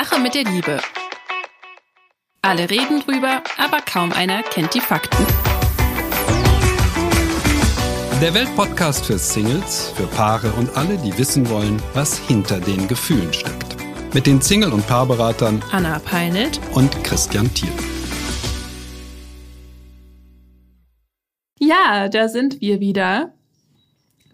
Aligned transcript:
Sache 0.00 0.20
mit 0.20 0.32
der 0.36 0.44
Liebe. 0.44 0.78
Alle 2.40 2.70
reden 2.70 3.00
drüber, 3.00 3.42
aber 3.56 3.80
kaum 3.80 4.12
einer 4.12 4.44
kennt 4.44 4.72
die 4.72 4.80
Fakten. 4.80 5.26
Der 8.22 8.32
Weltpodcast 8.32 9.04
für 9.06 9.18
Singles, 9.18 9.92
für 9.96 10.06
Paare 10.06 10.52
und 10.52 10.76
alle, 10.76 10.98
die 10.98 11.18
wissen 11.18 11.50
wollen, 11.50 11.82
was 11.94 12.16
hinter 12.16 12.60
den 12.60 12.86
Gefühlen 12.86 13.32
steckt. 13.32 13.76
Mit 14.14 14.28
den 14.28 14.40
Single- 14.40 14.72
und 14.72 14.86
Paarberatern 14.86 15.64
Anna 15.72 15.98
Peinelt 15.98 16.60
und 16.74 16.92
Christian 17.02 17.52
Thiel. 17.52 17.72
Ja, 21.58 22.08
da 22.08 22.28
sind 22.28 22.60
wir 22.60 22.78
wieder. 22.78 23.34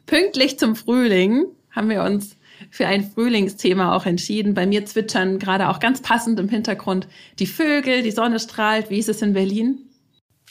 Pünktlich 0.05 0.59
zum 0.59 0.77
Frühling 0.77 1.47
haben 1.71 1.89
wir 1.89 2.03
uns 2.03 2.37
für 2.75 2.89
ein 2.89 3.05
Frühlingsthema 3.05 3.95
auch 3.95 4.05
entschieden. 4.05 4.55
Bei 4.55 4.67
mir 4.67 4.85
zwitschern 4.85 5.39
gerade 5.39 5.69
auch 5.69 5.79
ganz 5.79 6.03
passend 6.03 6.41
im 6.41 6.49
Hintergrund 6.49 7.07
die 7.39 7.47
Vögel, 7.47 8.03
die 8.03 8.11
Sonne 8.11 8.41
strahlt. 8.41 8.91
Wie 8.91 8.99
ist 8.99 9.09
es 9.09 9.23
in 9.23 9.33
Berlin? 9.33 9.84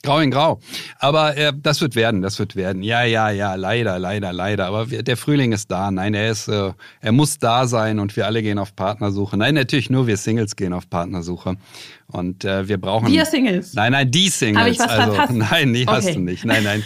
Grau 0.03 0.19
in 0.19 0.31
Grau. 0.31 0.59
Aber 0.99 1.37
äh, 1.37 1.53
das 1.55 1.79
wird 1.79 1.95
werden, 1.95 2.21
das 2.21 2.37
wird 2.37 2.57
werden. 2.57 2.83
Ja, 2.83 3.03
ja, 3.03 3.29
ja, 3.29 3.55
leider, 3.55 3.97
leider, 3.99 4.33
leider. 4.33 4.65
Aber 4.65 4.91
wir, 4.91 5.01
der 5.01 5.15
Frühling 5.15 5.53
ist 5.53 5.71
da. 5.71 5.91
Nein, 5.91 6.13
er 6.13 6.29
ist, 6.29 6.49
äh, 6.49 6.73
er 6.99 7.11
muss 7.13 7.39
da 7.39 7.65
sein 7.67 7.99
und 7.99 8.15
wir 8.17 8.25
alle 8.25 8.43
gehen 8.43 8.59
auf 8.59 8.75
Partnersuche. 8.75 9.37
Nein, 9.37 9.55
natürlich 9.55 9.89
nur 9.89 10.05
wir 10.05 10.17
Singles 10.17 10.57
gehen 10.57 10.73
auf 10.73 10.89
Partnersuche. 10.89 11.55
Und 12.07 12.43
äh, 12.43 12.67
wir 12.67 12.79
brauchen. 12.79 13.07
Wir 13.11 13.25
Singles. 13.25 13.73
Nein, 13.73 13.93
nein, 13.93 14.11
die 14.11 14.29
Singles. 14.29 14.59
Habe 14.59 14.69
ich 14.69 14.79
was 14.79 14.89
also, 14.89 15.13
verpasst? 15.13 15.33
Nein, 15.51 15.73
die 15.73 15.87
Okay. 15.87 15.95
hast 15.95 16.15
du 16.15 16.19
nicht. 16.19 16.45
Nein, 16.45 16.63
nein. 16.63 16.83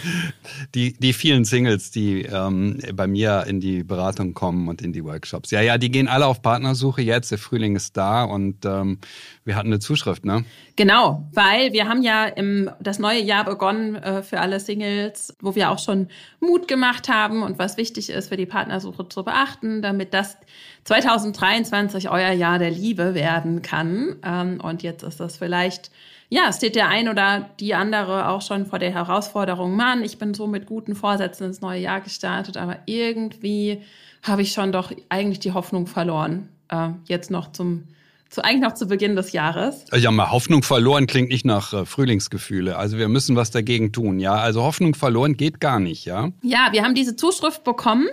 Die, 0.75 0.93
die 0.93 1.11
vielen 1.11 1.43
Singles, 1.43 1.91
die 1.91 2.21
ähm, 2.21 2.79
bei 2.93 3.07
mir 3.07 3.45
in 3.47 3.59
die 3.59 3.83
Beratung 3.83 4.33
kommen 4.33 4.67
und 4.67 4.81
in 4.81 4.93
die 4.93 5.03
Workshops. 5.03 5.51
Ja, 5.51 5.61
ja, 5.61 5.77
die 5.77 5.91
gehen 5.91 6.07
alle 6.07 6.27
auf 6.27 6.41
Partnersuche 6.41 7.01
jetzt. 7.01 7.31
Der 7.31 7.39
Frühling 7.39 7.75
ist 7.75 7.97
da 7.97 8.23
und 8.23 8.63
ähm, 8.63 8.99
wir 9.43 9.55
hatten 9.55 9.67
eine 9.67 9.79
Zuschrift, 9.79 10.23
ne? 10.25 10.45
Genau, 10.75 11.27
weil 11.33 11.73
wir 11.73 11.87
haben 11.87 12.03
ja 12.03 12.25
im, 12.25 12.69
das 12.79 12.99
neue 12.99 13.06
Jahr 13.15 13.45
begonnen 13.45 13.95
äh, 13.95 14.23
für 14.23 14.39
alle 14.39 14.59
Singles, 14.59 15.35
wo 15.41 15.55
wir 15.55 15.71
auch 15.71 15.79
schon 15.79 16.07
Mut 16.39 16.67
gemacht 16.67 17.09
haben 17.09 17.43
und 17.43 17.59
was 17.59 17.77
wichtig 17.77 18.09
ist 18.09 18.29
für 18.29 18.37
die 18.37 18.45
Partnersuche 18.45 19.07
zu 19.09 19.23
beachten, 19.23 19.81
damit 19.81 20.13
das 20.13 20.37
2023 20.85 22.09
euer 22.09 22.31
Jahr 22.31 22.59
der 22.59 22.71
Liebe 22.71 23.13
werden 23.13 23.61
kann. 23.61 24.17
Ähm, 24.23 24.59
und 24.61 24.83
jetzt 24.83 25.03
ist 25.03 25.19
das 25.19 25.37
vielleicht, 25.37 25.91
ja, 26.29 26.51
steht 26.53 26.75
der 26.75 26.89
ein 26.89 27.09
oder 27.09 27.49
die 27.59 27.73
andere 27.73 28.29
auch 28.29 28.41
schon 28.41 28.65
vor 28.65 28.79
der 28.79 28.93
Herausforderung, 28.93 29.75
Mann, 29.75 30.03
ich 30.03 30.17
bin 30.17 30.33
so 30.33 30.47
mit 30.47 30.65
guten 30.65 30.95
Vorsätzen 30.95 31.47
ins 31.47 31.61
neue 31.61 31.81
Jahr 31.81 32.01
gestartet, 32.01 32.57
aber 32.57 32.79
irgendwie 32.85 33.81
habe 34.23 34.41
ich 34.41 34.51
schon 34.51 34.71
doch 34.71 34.91
eigentlich 35.09 35.39
die 35.39 35.53
Hoffnung 35.53 35.87
verloren. 35.87 36.49
Äh, 36.69 36.89
jetzt 37.05 37.31
noch 37.31 37.51
zum, 37.51 37.85
zu, 38.29 38.43
eigentlich 38.43 38.61
noch 38.61 38.73
zu 38.73 38.87
Beginn 38.87 39.15
des 39.15 39.31
Jahres. 39.31 39.85
Ja, 39.95 40.11
mal 40.11 40.31
Hoffnung 40.31 40.63
verloren 40.63 41.07
klingt 41.07 41.29
nicht 41.29 41.45
nach 41.45 41.73
äh, 41.73 41.85
Frühlingsgefühle. 41.85 42.77
Also 42.77 42.97
wir 42.97 43.07
müssen 43.07 43.35
was 43.35 43.51
dagegen 43.51 43.91
tun, 43.91 44.19
ja. 44.19 44.35
Also 44.35 44.63
Hoffnung 44.63 44.95
verloren 44.95 45.37
geht 45.37 45.59
gar 45.59 45.79
nicht, 45.79 46.05
ja. 46.05 46.29
Ja, 46.41 46.69
wir 46.71 46.83
haben 46.83 46.95
diese 46.95 47.15
Zuschrift 47.15 47.63
bekommen 47.63 48.07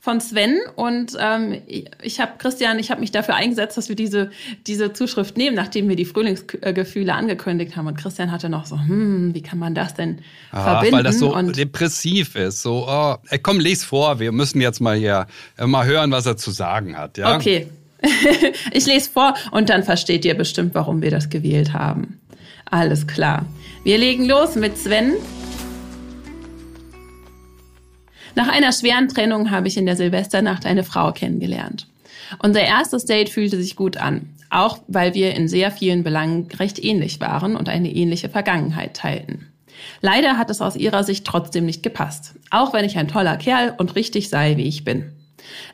von 0.00 0.20
Sven 0.20 0.58
und 0.74 1.16
ähm, 1.20 1.62
ich- 2.02 2.18
habe 2.20 2.32
Christian, 2.38 2.80
ich 2.80 2.90
habe 2.90 3.00
mich 3.00 3.12
dafür 3.12 3.36
eingesetzt, 3.36 3.76
dass 3.76 3.88
wir 3.88 3.94
diese 3.94 4.30
diese 4.66 4.92
Zuschrift 4.92 5.36
nehmen, 5.36 5.54
nachdem 5.54 5.88
wir 5.88 5.94
die 5.94 6.04
Frühlingsgefühle 6.04 7.14
angekündigt 7.14 7.76
haben. 7.76 7.86
Und 7.86 7.96
Christian 7.96 8.32
hatte 8.32 8.48
noch 8.48 8.66
so, 8.66 8.76
hm, 8.76 9.32
wie 9.32 9.42
kann 9.42 9.60
man 9.60 9.76
das 9.76 9.94
denn 9.94 10.18
Ach, 10.50 10.64
verbinden? 10.64 10.96
weil 10.96 11.04
das 11.04 11.20
so 11.20 11.32
und 11.36 11.56
depressiv 11.56 12.34
ist. 12.34 12.62
So, 12.62 12.86
oh, 12.88 13.14
ey, 13.28 13.38
komm, 13.38 13.60
les 13.60 13.84
vor. 13.84 14.18
Wir 14.18 14.32
müssen 14.32 14.60
jetzt 14.60 14.80
mal 14.80 14.96
hier 14.96 15.28
äh, 15.56 15.66
mal 15.68 15.86
hören, 15.86 16.10
was 16.10 16.26
er 16.26 16.36
zu 16.36 16.50
sagen 16.50 16.98
hat, 16.98 17.16
ja. 17.16 17.36
okay, 17.36 17.68
ich 18.72 18.86
lese 18.86 19.10
vor 19.10 19.34
und 19.50 19.68
dann 19.68 19.84
versteht 19.84 20.24
ihr 20.24 20.34
bestimmt, 20.34 20.74
warum 20.74 21.02
wir 21.02 21.10
das 21.10 21.30
gewählt 21.30 21.72
haben. 21.72 22.20
Alles 22.70 23.06
klar. 23.06 23.46
Wir 23.84 23.98
legen 23.98 24.26
los 24.26 24.54
mit 24.56 24.78
Sven. 24.78 25.14
Nach 28.34 28.48
einer 28.48 28.72
schweren 28.72 29.08
Trennung 29.08 29.50
habe 29.50 29.68
ich 29.68 29.76
in 29.76 29.86
der 29.86 29.96
Silvesternacht 29.96 30.64
eine 30.64 30.84
Frau 30.84 31.12
kennengelernt. 31.12 31.86
Unser 32.42 32.62
erstes 32.62 33.04
Date 33.04 33.28
fühlte 33.28 33.60
sich 33.60 33.76
gut 33.76 33.98
an, 33.98 34.30
auch 34.48 34.78
weil 34.88 35.14
wir 35.14 35.34
in 35.34 35.48
sehr 35.48 35.70
vielen 35.70 36.02
Belangen 36.02 36.48
recht 36.58 36.82
ähnlich 36.82 37.20
waren 37.20 37.56
und 37.56 37.68
eine 37.68 37.92
ähnliche 37.92 38.30
Vergangenheit 38.30 38.94
teilten. 38.94 39.48
Leider 40.00 40.38
hat 40.38 40.48
es 40.48 40.62
aus 40.62 40.76
ihrer 40.76 41.04
Sicht 41.04 41.26
trotzdem 41.26 41.66
nicht 41.66 41.82
gepasst, 41.82 42.34
auch 42.50 42.72
wenn 42.72 42.84
ich 42.84 42.96
ein 42.96 43.08
toller 43.08 43.36
Kerl 43.36 43.74
und 43.76 43.96
richtig 43.96 44.28
sei, 44.28 44.56
wie 44.56 44.66
ich 44.68 44.84
bin. 44.84 45.12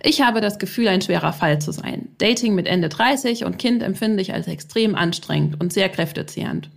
Ich 0.02 0.22
habe 0.22 0.40
das 0.40 0.58
Gefühl, 0.58 0.88
ein 0.88 1.02
schwerer 1.02 1.32
Fall 1.32 1.60
zu 1.60 1.72
sein. 1.72 2.08
Dating 2.18 2.54
mit 2.54 2.66
Ende 2.66 2.88
30 2.88 3.44
und 3.44 3.58
Kind 3.58 3.82
empfinde 3.82 4.22
ich 4.22 4.32
als 4.32 4.46
extrem 4.46 4.94
anstrengend 4.94 5.60
und 5.60 5.72
sehr 5.72 5.88
kräftezehrend. 5.88 6.70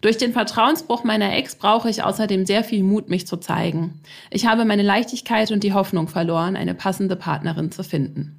Durch 0.00 0.16
den 0.16 0.32
Vertrauensbruch 0.32 1.04
meiner 1.04 1.36
Ex 1.36 1.56
brauche 1.56 1.90
ich 1.90 2.02
außerdem 2.02 2.46
sehr 2.46 2.64
viel 2.64 2.82
Mut, 2.82 3.10
mich 3.10 3.26
zu 3.26 3.36
zeigen. 3.36 4.00
Ich 4.30 4.46
habe 4.46 4.64
meine 4.64 4.82
Leichtigkeit 4.82 5.50
und 5.50 5.62
die 5.62 5.74
Hoffnung 5.74 6.08
verloren, 6.08 6.56
eine 6.56 6.74
passende 6.74 7.16
Partnerin 7.16 7.70
zu 7.70 7.82
finden. 7.82 8.36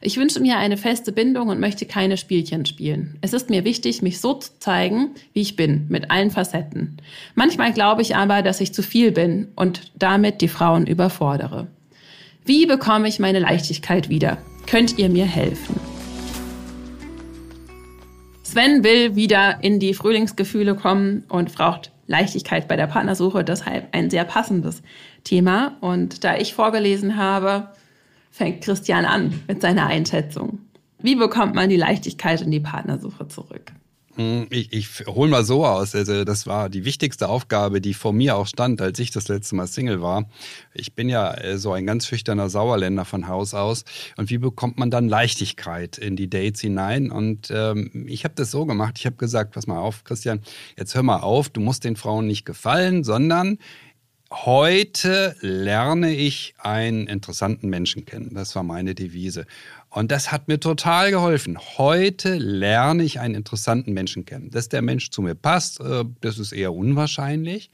Ich 0.00 0.16
wünsche 0.16 0.40
mir 0.40 0.58
eine 0.58 0.76
feste 0.76 1.12
Bindung 1.12 1.48
und 1.48 1.60
möchte 1.60 1.86
keine 1.86 2.16
Spielchen 2.16 2.66
spielen. 2.66 3.18
Es 3.22 3.32
ist 3.32 3.50
mir 3.50 3.64
wichtig, 3.64 4.02
mich 4.02 4.20
so 4.20 4.34
zu 4.34 4.58
zeigen, 4.58 5.10
wie 5.32 5.40
ich 5.40 5.56
bin, 5.56 5.86
mit 5.88 6.10
allen 6.10 6.30
Facetten. 6.30 6.98
Manchmal 7.34 7.72
glaube 7.72 8.02
ich 8.02 8.16
aber, 8.16 8.42
dass 8.42 8.60
ich 8.60 8.74
zu 8.74 8.82
viel 8.82 9.12
bin 9.12 9.48
und 9.54 9.92
damit 9.94 10.40
die 10.40 10.48
Frauen 10.48 10.86
überfordere. 10.86 11.68
Wie 12.46 12.64
bekomme 12.64 13.08
ich 13.08 13.18
meine 13.18 13.40
Leichtigkeit 13.40 14.08
wieder? 14.08 14.38
Könnt 14.68 14.98
ihr 14.98 15.08
mir 15.08 15.26
helfen? 15.26 15.80
Sven 18.44 18.84
will 18.84 19.16
wieder 19.16 19.64
in 19.64 19.80
die 19.80 19.94
Frühlingsgefühle 19.94 20.76
kommen 20.76 21.24
und 21.28 21.52
braucht 21.56 21.90
Leichtigkeit 22.06 22.68
bei 22.68 22.76
der 22.76 22.86
Partnersuche, 22.86 23.42
deshalb 23.42 23.88
ein 23.90 24.10
sehr 24.10 24.24
passendes 24.24 24.82
Thema. 25.24 25.76
Und 25.80 26.22
da 26.22 26.36
ich 26.36 26.54
vorgelesen 26.54 27.16
habe, 27.16 27.70
fängt 28.30 28.62
Christian 28.62 29.06
an 29.06 29.42
mit 29.48 29.60
seiner 29.60 29.88
Einschätzung. 29.88 30.60
Wie 31.00 31.16
bekommt 31.16 31.56
man 31.56 31.68
die 31.68 31.76
Leichtigkeit 31.76 32.42
in 32.42 32.52
die 32.52 32.60
Partnersuche 32.60 33.26
zurück? 33.26 33.72
Hm, 34.16 34.46
Ich, 34.50 34.72
ich 34.72 35.06
hole 35.06 35.30
mal 35.30 35.44
so 35.44 35.66
aus. 35.66 35.94
Also 35.94 36.24
das 36.24 36.46
war 36.46 36.70
die 36.70 36.84
wichtigste 36.86 37.28
Aufgabe, 37.28 37.80
die 37.82 37.92
vor 37.94 38.12
mir 38.12 38.36
auch 38.36 38.46
stand, 38.46 38.80
als 38.80 38.98
ich 38.98 39.10
das 39.10 39.28
letzte 39.28 39.54
Mal 39.56 39.66
Single 39.66 40.00
war. 40.00 40.28
Ich 40.72 40.94
bin 40.94 41.08
ja 41.10 41.34
äh, 41.34 41.58
so 41.58 41.72
ein 41.72 41.86
ganz 41.86 42.06
schüchterner 42.06 42.48
Sauerländer 42.48 43.04
von 43.04 43.28
Haus 43.28 43.52
aus. 43.52 43.84
Und 44.16 44.30
wie 44.30 44.38
bekommt 44.38 44.78
man 44.78 44.90
dann 44.90 45.08
Leichtigkeit 45.08 45.98
in 45.98 46.16
die 46.16 46.30
Dates 46.30 46.62
hinein? 46.62 47.10
Und 47.10 47.50
ähm, 47.50 48.06
ich 48.08 48.24
habe 48.24 48.34
das 48.34 48.50
so 48.50 48.64
gemacht. 48.64 48.94
Ich 48.98 49.06
habe 49.06 49.16
gesagt, 49.16 49.52
pass 49.52 49.66
mal 49.66 49.78
auf, 49.78 50.04
Christian, 50.04 50.40
jetzt 50.78 50.94
hör 50.94 51.02
mal 51.02 51.20
auf. 51.20 51.50
Du 51.50 51.60
musst 51.60 51.84
den 51.84 51.96
Frauen 51.96 52.26
nicht 52.26 52.44
gefallen, 52.46 53.04
sondern 53.04 53.58
Heute 54.32 55.36
lerne 55.40 56.12
ich 56.12 56.54
einen 56.58 57.06
interessanten 57.06 57.68
Menschen 57.68 58.06
kennen. 58.06 58.34
Das 58.34 58.56
war 58.56 58.64
meine 58.64 58.96
Devise. 58.96 59.46
Und 59.88 60.10
das 60.10 60.30
hat 60.32 60.48
mir 60.48 60.60
total 60.60 61.10
geholfen. 61.10 61.58
Heute 61.78 62.36
lerne 62.36 63.02
ich 63.02 63.20
einen 63.20 63.34
interessanten 63.34 63.92
Menschen 63.92 64.24
kennen. 64.24 64.50
Dass 64.50 64.68
der 64.68 64.82
Mensch 64.82 65.10
zu 65.10 65.22
mir 65.22 65.34
passt, 65.34 65.80
äh, 65.80 66.04
das 66.20 66.38
ist 66.38 66.52
eher 66.52 66.74
unwahrscheinlich. 66.74 67.70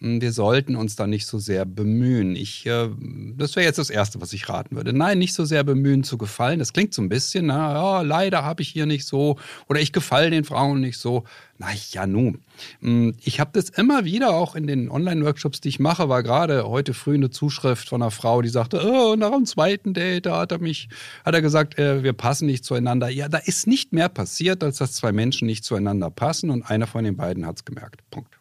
Hm, 0.00 0.20
Wir 0.20 0.32
sollten 0.32 0.76
uns 0.76 0.94
da 0.96 1.06
nicht 1.06 1.26
so 1.26 1.38
sehr 1.38 1.64
bemühen. 1.64 2.36
Ich, 2.36 2.66
äh, 2.66 2.88
das 3.36 3.56
wäre 3.56 3.64
jetzt 3.66 3.78
das 3.78 3.90
Erste, 3.90 4.20
was 4.20 4.32
ich 4.32 4.48
raten 4.48 4.76
würde. 4.76 4.92
Nein, 4.92 5.18
nicht 5.18 5.32
so 5.34 5.44
sehr 5.44 5.64
bemühen 5.64 6.04
zu 6.04 6.18
gefallen. 6.18 6.58
Das 6.58 6.72
klingt 6.72 6.92
so 6.92 7.00
ein 7.02 7.08
bisschen, 7.08 7.46
na, 7.46 7.72
ja, 7.72 8.02
leider 8.02 8.44
habe 8.44 8.62
ich 8.62 8.68
hier 8.68 8.86
nicht 8.86 9.06
so 9.06 9.38
oder 9.68 9.80
ich 9.80 9.92
gefalle 9.92 10.30
den 10.30 10.44
Frauen 10.44 10.80
nicht 10.80 10.98
so. 10.98 11.24
Na 11.58 11.68
ja, 11.92 12.06
nun. 12.06 12.40
Hm, 12.80 13.14
Ich 13.24 13.40
habe 13.40 13.50
das 13.54 13.70
immer 13.70 14.04
wieder 14.04 14.34
auch 14.34 14.54
in 14.54 14.66
den 14.66 14.90
Online-Workshops, 14.90 15.60
die 15.62 15.70
ich 15.70 15.80
mache, 15.80 16.08
war 16.10 16.22
gerade 16.22 16.68
heute 16.68 16.92
früh 16.92 17.14
eine 17.14 17.30
Zuschrift 17.30 17.88
von 17.88 18.02
einer 18.02 18.10
Frau, 18.10 18.42
die 18.42 18.50
sagte, 18.50 18.82
oh, 18.84 19.16
nach 19.16 19.30
dem 19.30 19.46
zweiten 19.46 19.94
Date, 19.94 20.26
da 20.26 20.40
hat 20.40 20.52
er 20.52 20.58
mich, 20.58 20.88
hat 21.24 21.34
er 21.34 21.40
gesagt, 21.42 21.78
äh, 21.78 22.02
wir 22.02 22.12
passen 22.12 22.46
nicht 22.46 22.64
zueinander. 22.66 23.08
Ja, 23.08 23.28
da 23.30 23.38
ist 23.38 23.66
nicht 23.66 23.92
mehr 23.94 24.10
passiert, 24.10 24.62
als 24.62 24.76
dass 24.78 24.92
zwei 24.92 25.12
Menschen 25.12 25.46
nicht 25.46 25.64
zueinander 25.64 26.10
passen 26.10 26.50
und 26.50 26.62
einer 26.70 26.86
von 26.86 27.04
den 27.04 27.16
beiden 27.16 27.46
hat 27.46 27.56
es 27.56 27.64
gemerkt. 27.64 28.02
Punkt. 28.10 28.35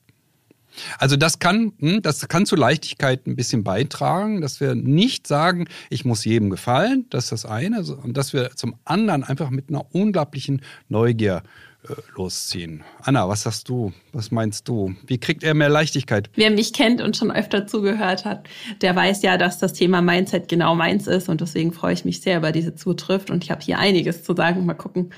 Also 0.97 1.15
das 1.15 1.39
kann, 1.39 1.73
hm, 1.79 2.01
das 2.01 2.27
kann 2.27 2.45
zu 2.45 2.55
Leichtigkeit 2.55 3.27
ein 3.27 3.35
bisschen 3.35 3.63
beitragen, 3.63 4.41
dass 4.41 4.59
wir 4.59 4.75
nicht 4.75 5.27
sagen, 5.27 5.67
ich 5.89 6.05
muss 6.05 6.25
jedem 6.25 6.49
gefallen, 6.49 7.05
das 7.09 7.25
ist 7.25 7.31
das 7.31 7.45
eine, 7.45 7.83
und 7.83 8.15
dass 8.17 8.33
wir 8.33 8.51
zum 8.55 8.75
anderen 8.85 9.23
einfach 9.23 9.49
mit 9.49 9.69
einer 9.69 9.85
unglaublichen 9.93 10.61
Neugier 10.89 11.43
äh, 11.87 11.93
losziehen. 12.15 12.83
Anna, 13.01 13.27
was 13.27 13.43
sagst 13.43 13.69
du? 13.69 13.93
Was 14.11 14.31
meinst 14.31 14.67
du? 14.67 14.95
Wie 15.05 15.19
kriegt 15.19 15.43
er 15.43 15.53
mehr 15.53 15.69
Leichtigkeit? 15.69 16.29
Wer 16.35 16.49
mich 16.51 16.73
kennt 16.73 17.01
und 17.01 17.15
schon 17.15 17.31
öfter 17.31 17.67
zugehört 17.67 18.25
hat, 18.25 18.47
der 18.81 18.95
weiß 18.95 19.21
ja, 19.21 19.37
dass 19.37 19.59
das 19.59 19.73
Thema 19.73 20.01
Mindset 20.01 20.47
genau 20.47 20.75
meins 20.75 21.07
ist 21.07 21.29
und 21.29 21.41
deswegen 21.41 21.73
freue 21.73 21.93
ich 21.93 22.05
mich 22.05 22.21
sehr 22.21 22.37
über 22.37 22.51
diese 22.51 22.75
Zutrift 22.75 23.29
und 23.29 23.43
ich 23.43 23.51
habe 23.51 23.61
hier 23.61 23.77
einiges 23.77 24.23
zu 24.23 24.35
sagen. 24.35 24.65
Mal 24.65 24.73
gucken, 24.73 25.11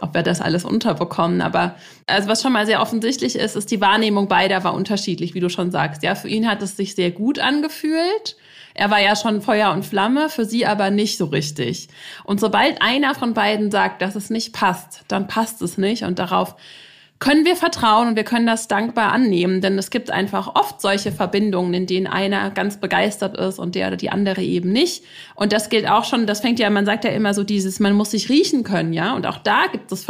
ob 0.00 0.14
wir 0.14 0.22
das 0.22 0.40
alles 0.40 0.64
unterbekommen. 0.64 1.40
Aber 1.40 1.74
also 2.06 2.28
was 2.28 2.42
schon 2.42 2.52
mal 2.52 2.66
sehr 2.66 2.80
offensichtlich 2.80 3.36
ist, 3.36 3.56
ist 3.56 3.70
die 3.70 3.80
Wahrnehmung 3.80 4.28
beider 4.28 4.64
war 4.64 4.74
unterschiedlich, 4.74 5.34
wie 5.34 5.40
du 5.40 5.48
schon 5.48 5.70
sagst. 5.70 6.02
Ja, 6.02 6.14
für 6.14 6.28
ihn 6.28 6.48
hat 6.48 6.62
es 6.62 6.76
sich 6.76 6.94
sehr 6.94 7.10
gut 7.10 7.38
angefühlt. 7.38 8.36
Er 8.74 8.90
war 8.90 9.00
ja 9.00 9.16
schon 9.16 9.42
Feuer 9.42 9.72
und 9.72 9.84
Flamme, 9.84 10.28
für 10.28 10.44
sie 10.44 10.64
aber 10.64 10.90
nicht 10.90 11.18
so 11.18 11.26
richtig. 11.26 11.88
Und 12.24 12.38
sobald 12.38 12.80
einer 12.80 13.14
von 13.14 13.34
beiden 13.34 13.72
sagt, 13.72 14.02
dass 14.02 14.14
es 14.14 14.30
nicht 14.30 14.52
passt, 14.52 15.04
dann 15.08 15.26
passt 15.26 15.60
es 15.62 15.78
nicht 15.78 16.04
und 16.04 16.18
darauf 16.20 16.54
können 17.20 17.44
wir 17.44 17.56
vertrauen 17.56 18.08
und 18.08 18.16
wir 18.16 18.22
können 18.22 18.46
das 18.46 18.68
dankbar 18.68 19.12
annehmen, 19.12 19.60
denn 19.60 19.76
es 19.76 19.90
gibt 19.90 20.10
einfach 20.10 20.54
oft 20.54 20.80
solche 20.80 21.10
Verbindungen, 21.10 21.74
in 21.74 21.86
denen 21.86 22.06
einer 22.06 22.50
ganz 22.50 22.76
begeistert 22.76 23.36
ist 23.36 23.58
und 23.58 23.74
der 23.74 23.88
oder 23.88 23.96
die 23.96 24.10
andere 24.10 24.42
eben 24.42 24.70
nicht. 24.70 25.02
Und 25.34 25.52
das 25.52 25.68
gilt 25.68 25.88
auch 25.90 26.04
schon, 26.04 26.26
das 26.26 26.40
fängt 26.40 26.60
ja, 26.60 26.70
man 26.70 26.86
sagt 26.86 27.04
ja 27.04 27.10
immer 27.10 27.34
so 27.34 27.42
dieses, 27.42 27.80
man 27.80 27.94
muss 27.94 28.12
sich 28.12 28.28
riechen 28.28 28.62
können, 28.62 28.92
ja. 28.92 29.16
Und 29.16 29.26
auch 29.26 29.38
da 29.38 29.66
gibt 29.72 29.90
es, 29.90 30.06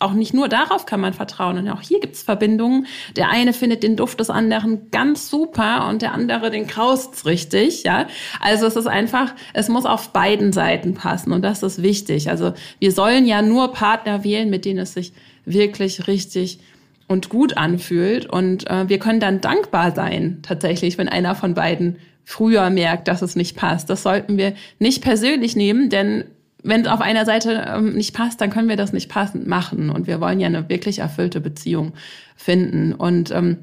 auch 0.00 0.12
nicht 0.14 0.34
nur 0.34 0.48
darauf 0.48 0.84
kann 0.84 1.00
man 1.00 1.14
vertrauen, 1.14 1.58
und 1.58 1.68
auch 1.68 1.80
hier 1.80 2.00
gibt 2.00 2.16
es 2.16 2.22
Verbindungen. 2.24 2.86
Der 3.16 3.28
eine 3.30 3.52
findet 3.52 3.84
den 3.84 3.94
Duft 3.94 4.18
des 4.18 4.28
anderen 4.28 4.90
ganz 4.90 5.30
super 5.30 5.88
und 5.88 6.02
der 6.02 6.12
andere 6.12 6.50
den 6.50 6.66
kraust's 6.66 7.24
richtig, 7.24 7.84
ja. 7.84 8.08
Also 8.40 8.66
es 8.66 8.74
ist 8.74 8.88
einfach, 8.88 9.32
es 9.54 9.68
muss 9.68 9.86
auf 9.86 10.12
beiden 10.12 10.52
Seiten 10.52 10.94
passen 10.94 11.30
und 11.30 11.42
das 11.42 11.62
ist 11.62 11.82
wichtig. 11.82 12.30
Also 12.30 12.52
wir 12.80 12.90
sollen 12.90 13.26
ja 13.26 13.42
nur 13.42 13.72
Partner 13.72 14.24
wählen, 14.24 14.50
mit 14.50 14.64
denen 14.64 14.80
es 14.80 14.94
sich 14.94 15.12
wirklich 15.52 16.06
richtig 16.06 16.60
und 17.06 17.28
gut 17.28 17.56
anfühlt. 17.56 18.26
Und 18.26 18.68
äh, 18.68 18.88
wir 18.88 18.98
können 18.98 19.20
dann 19.20 19.40
dankbar 19.40 19.92
sein, 19.94 20.38
tatsächlich, 20.42 20.98
wenn 20.98 21.08
einer 21.08 21.34
von 21.34 21.54
beiden 21.54 21.96
früher 22.24 22.68
merkt, 22.70 23.08
dass 23.08 23.22
es 23.22 23.36
nicht 23.36 23.56
passt. 23.56 23.88
Das 23.88 24.02
sollten 24.02 24.36
wir 24.36 24.52
nicht 24.78 25.02
persönlich 25.02 25.56
nehmen, 25.56 25.88
denn 25.88 26.24
wenn 26.62 26.82
es 26.82 26.88
auf 26.88 27.00
einer 27.00 27.24
Seite 27.24 27.64
ähm, 27.66 27.94
nicht 27.94 28.14
passt, 28.14 28.40
dann 28.40 28.50
können 28.50 28.68
wir 28.68 28.76
das 28.76 28.92
nicht 28.92 29.08
passend 29.08 29.46
machen. 29.46 29.90
Und 29.90 30.06
wir 30.06 30.20
wollen 30.20 30.40
ja 30.40 30.46
eine 30.46 30.68
wirklich 30.68 30.98
erfüllte 30.98 31.40
Beziehung 31.40 31.92
finden. 32.36 32.92
Und 32.92 33.30
ähm, 33.30 33.58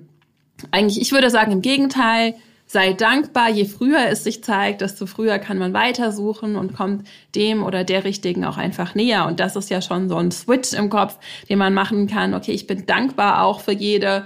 eigentlich, 0.71 0.99
ich 1.01 1.11
würde 1.11 1.29
sagen, 1.29 1.51
im 1.51 1.61
Gegenteil, 1.61 2.33
sei 2.65 2.93
dankbar, 2.93 3.49
je 3.49 3.65
früher 3.65 4.07
es 4.09 4.23
sich 4.23 4.43
zeigt, 4.43 4.81
desto 4.81 5.05
früher 5.05 5.39
kann 5.39 5.57
man 5.57 5.73
weitersuchen 5.73 6.55
und 6.55 6.75
kommt 6.75 7.07
dem 7.35 7.63
oder 7.63 7.83
der 7.83 8.03
Richtigen 8.03 8.43
auch 8.43 8.57
einfach 8.57 8.95
näher. 8.95 9.27
Und 9.27 9.39
das 9.39 9.55
ist 9.55 9.69
ja 9.69 9.81
schon 9.81 10.09
so 10.09 10.17
ein 10.17 10.31
Switch 10.31 10.73
im 10.73 10.89
Kopf, 10.89 11.17
den 11.47 11.59
man 11.59 11.73
machen 11.73 12.07
kann. 12.07 12.33
Okay, 12.33 12.51
ich 12.51 12.67
bin 12.67 12.85
dankbar 12.85 13.43
auch 13.43 13.59
für 13.59 13.71
jede, 13.71 14.25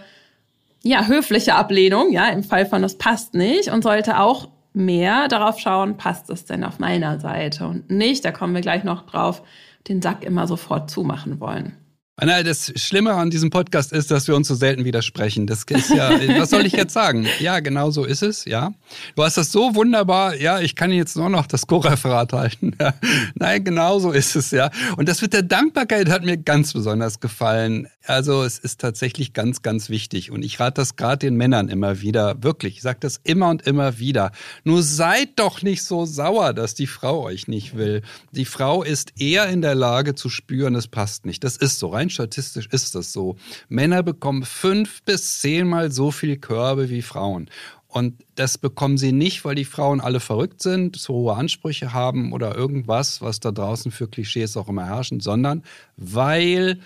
ja, 0.84 1.06
höfliche 1.06 1.56
Ablehnung, 1.56 2.12
ja, 2.12 2.30
im 2.30 2.44
Fall 2.44 2.66
von 2.66 2.84
es 2.84 2.98
passt 2.98 3.34
nicht 3.34 3.70
und 3.70 3.84
sollte 3.84 4.20
auch 4.20 4.50
mehr 4.74 5.28
darauf 5.28 5.60
schauen, 5.60 5.98
passt 5.98 6.30
es 6.30 6.46
denn 6.46 6.64
auf 6.64 6.80
meiner 6.80 7.20
Seite 7.20 7.68
und 7.68 7.90
nicht, 7.90 8.24
da 8.24 8.32
kommen 8.32 8.54
wir 8.54 8.62
gleich 8.62 8.84
noch 8.84 9.06
drauf, 9.06 9.42
den 9.88 10.02
Sack 10.02 10.24
immer 10.24 10.48
sofort 10.48 10.90
zumachen 10.90 11.40
wollen. 11.40 11.76
Anna, 12.22 12.44
das 12.44 12.74
Schlimme 12.76 13.14
an 13.14 13.30
diesem 13.30 13.50
Podcast 13.50 13.94
ist, 13.94 14.12
dass 14.12 14.28
wir 14.28 14.36
uns 14.36 14.50
so 14.50 14.54
selten 14.54 14.84
widersprechen. 14.84 15.48
Das 15.48 15.64
ist 15.64 15.90
ja, 15.90 16.12
was 16.38 16.50
soll 16.50 16.66
ich 16.66 16.74
jetzt 16.74 16.94
sagen? 16.94 17.26
Ja, 17.40 17.62
genau 17.62 17.92
so 17.92 18.04
ist 18.04 18.24
es, 18.24 18.44
ja. 18.44 18.74
Du 19.16 19.24
hast 19.24 19.38
das 19.38 19.54
so 19.54 19.74
wunderbar, 19.74 20.36
ja, 20.36 20.60
ich 20.60 20.76
kann 20.76 20.92
jetzt 20.92 21.16
nur 21.16 21.30
noch 21.30 21.48
das 21.48 21.66
Co-Referat 21.66 22.34
halten. 22.34 22.76
Ja. 22.80 22.94
Nein, 23.36 23.64
genau 23.66 24.00
so 24.00 24.12
ist 24.12 24.38
es, 24.38 24.52
ja. 24.52 24.70
Und 24.96 25.10
das 25.10 25.22
mit 25.22 25.34
der 25.34 25.42
Dankbarkeit 25.42 26.08
hat 26.10 26.24
mir 26.24 26.38
ganz 26.38 26.72
besonders 26.72 27.20
gefallen. 27.20 27.90
Also 28.06 28.44
es 28.44 28.58
ist 28.58 28.80
tatsächlich 28.80 29.34
ganz, 29.34 29.62
ganz 29.62 29.90
wichtig. 29.90 30.32
Und 30.32 30.44
ich 30.44 30.60
rate 30.60 30.76
das 30.76 30.96
gerade 30.96 31.18
den 31.18 31.36
Männern 31.36 31.68
immer 31.68 32.00
wieder, 32.00 32.42
wirklich, 32.42 32.78
ich 32.78 32.82
sage 32.82 33.00
das 33.02 33.20
immer 33.24 33.50
und 33.50 33.64
immer 33.68 34.00
wieder. 34.00 34.32
Nur 34.64 34.82
seid 34.82 35.38
doch 35.38 35.62
nicht 35.62 35.84
so 35.84 36.06
sauer, 36.06 36.54
dass 36.54 36.74
die 36.74 36.88
Frau 36.88 37.22
euch 37.24 37.48
nicht 37.48 37.76
will. 37.76 38.02
Die 38.32 38.46
Frau 38.46 38.82
ist 38.82 39.20
eher 39.20 39.50
in 39.50 39.62
der 39.62 39.76
Lage 39.76 40.16
zu 40.16 40.30
spüren, 40.30 40.76
es 40.76 40.88
passt 40.88 41.26
nicht. 41.26 41.44
Das 41.44 41.58
ist 41.58 41.80
so 41.80 41.90
rein 41.90 42.09
rein 42.10 42.12
statistisch 42.12 42.68
ist 42.72 42.96
das 42.96 43.14
so. 43.14 43.36
Männer 43.70 44.04
bekommen 44.04 44.44
fünf 44.44 45.02
bis 45.04 45.40
zehnmal 45.40 45.92
so 45.92 46.12
viel 46.12 46.38
Körbe 46.38 46.90
wie 46.90 47.02
Frauen. 47.02 47.50
Und 47.88 48.24
das 48.36 48.58
bekommen 48.58 48.98
sie 48.98 49.12
nicht, 49.12 49.46
weil 49.46 49.56
die 49.56 49.66
Frauen 49.66 50.00
alle 50.00 50.20
verrückt 50.20 50.62
sind, 50.62 50.96
so 50.96 51.14
hohe 51.14 51.36
Ansprüche 51.36 51.92
haben 51.92 52.34
oder 52.34 52.56
irgendwas, 52.56 53.22
was 53.22 53.40
da 53.40 53.52
draußen 53.52 53.92
für 53.92 54.08
Klischees 54.08 54.58
auch 54.58 54.70
immer 54.70 54.86
herrschen, 54.86 55.22
sondern 55.22 55.64
weil 55.98 56.80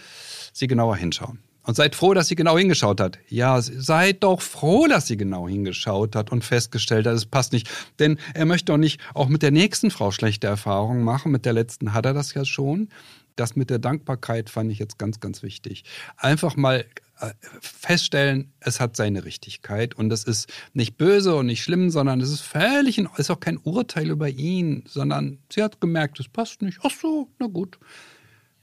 sie 0.54 0.68
genauer 0.68 0.96
hinschauen. 0.96 1.40
Und 1.66 1.76
seid 1.76 1.96
froh, 1.96 2.14
dass 2.14 2.28
sie 2.28 2.36
genau 2.36 2.58
hingeschaut 2.58 3.00
hat. 3.00 3.20
Ja, 3.30 3.62
seid 3.62 4.24
doch 4.24 4.42
froh, 4.42 4.88
dass 4.88 5.08
sie 5.08 5.16
genau 5.16 5.48
hingeschaut 5.48 6.14
hat 6.14 6.30
und 6.30 6.44
festgestellt 6.44 7.08
hat, 7.08 7.16
es 7.16 7.26
passt 7.26 7.54
nicht. 7.54 7.70
Denn 8.00 8.18
er 8.34 8.46
möchte 8.46 8.74
doch 8.74 8.78
nicht 8.78 9.00
auch 9.14 9.30
mit 9.30 9.42
der 9.42 9.52
nächsten 9.52 9.90
Frau 9.90 10.12
schlechte 10.12 10.48
Erfahrungen 10.48 11.04
machen. 11.04 11.32
Mit 11.32 11.46
der 11.46 11.54
letzten 11.54 11.94
hat 11.94 12.06
er 12.06 12.14
das 12.14 12.34
ja 12.34 12.44
schon. 12.44 12.90
Das 13.36 13.56
mit 13.56 13.70
der 13.70 13.80
Dankbarkeit 13.80 14.50
fand 14.50 14.72
ich 14.72 14.80
jetzt 14.80 14.98
ganz, 14.98 15.20
ganz 15.20 15.44
wichtig. 15.44 15.84
Einfach 16.18 16.56
mal 16.56 16.86
äh, 17.20 17.34
feststellen, 17.62 18.52
es 18.60 18.80
hat 18.80 18.96
seine 18.96 19.24
Richtigkeit 19.26 19.96
und 19.96 20.10
das 20.10 20.24
ist 20.24 20.52
nicht 20.74 20.98
böse 20.98 21.36
und 21.36 21.46
nicht 21.46 21.64
schlimm, 21.64 21.90
sondern 21.90 22.20
es 22.22 22.32
ist 22.32 22.42
völlig, 22.42 22.98
in, 22.98 23.08
ist 23.18 23.32
auch 23.32 23.40
kein 23.40 23.58
Urteil 23.58 24.10
über 24.10 24.30
ihn, 24.30 24.84
sondern 24.88 25.40
sie 25.52 25.64
hat 25.64 25.80
gemerkt, 25.80 26.20
es 26.20 26.28
passt 26.28 26.62
nicht. 26.62 26.80
Ach 26.84 26.92
so, 26.92 27.30
na 27.40 27.48
gut. 27.48 27.80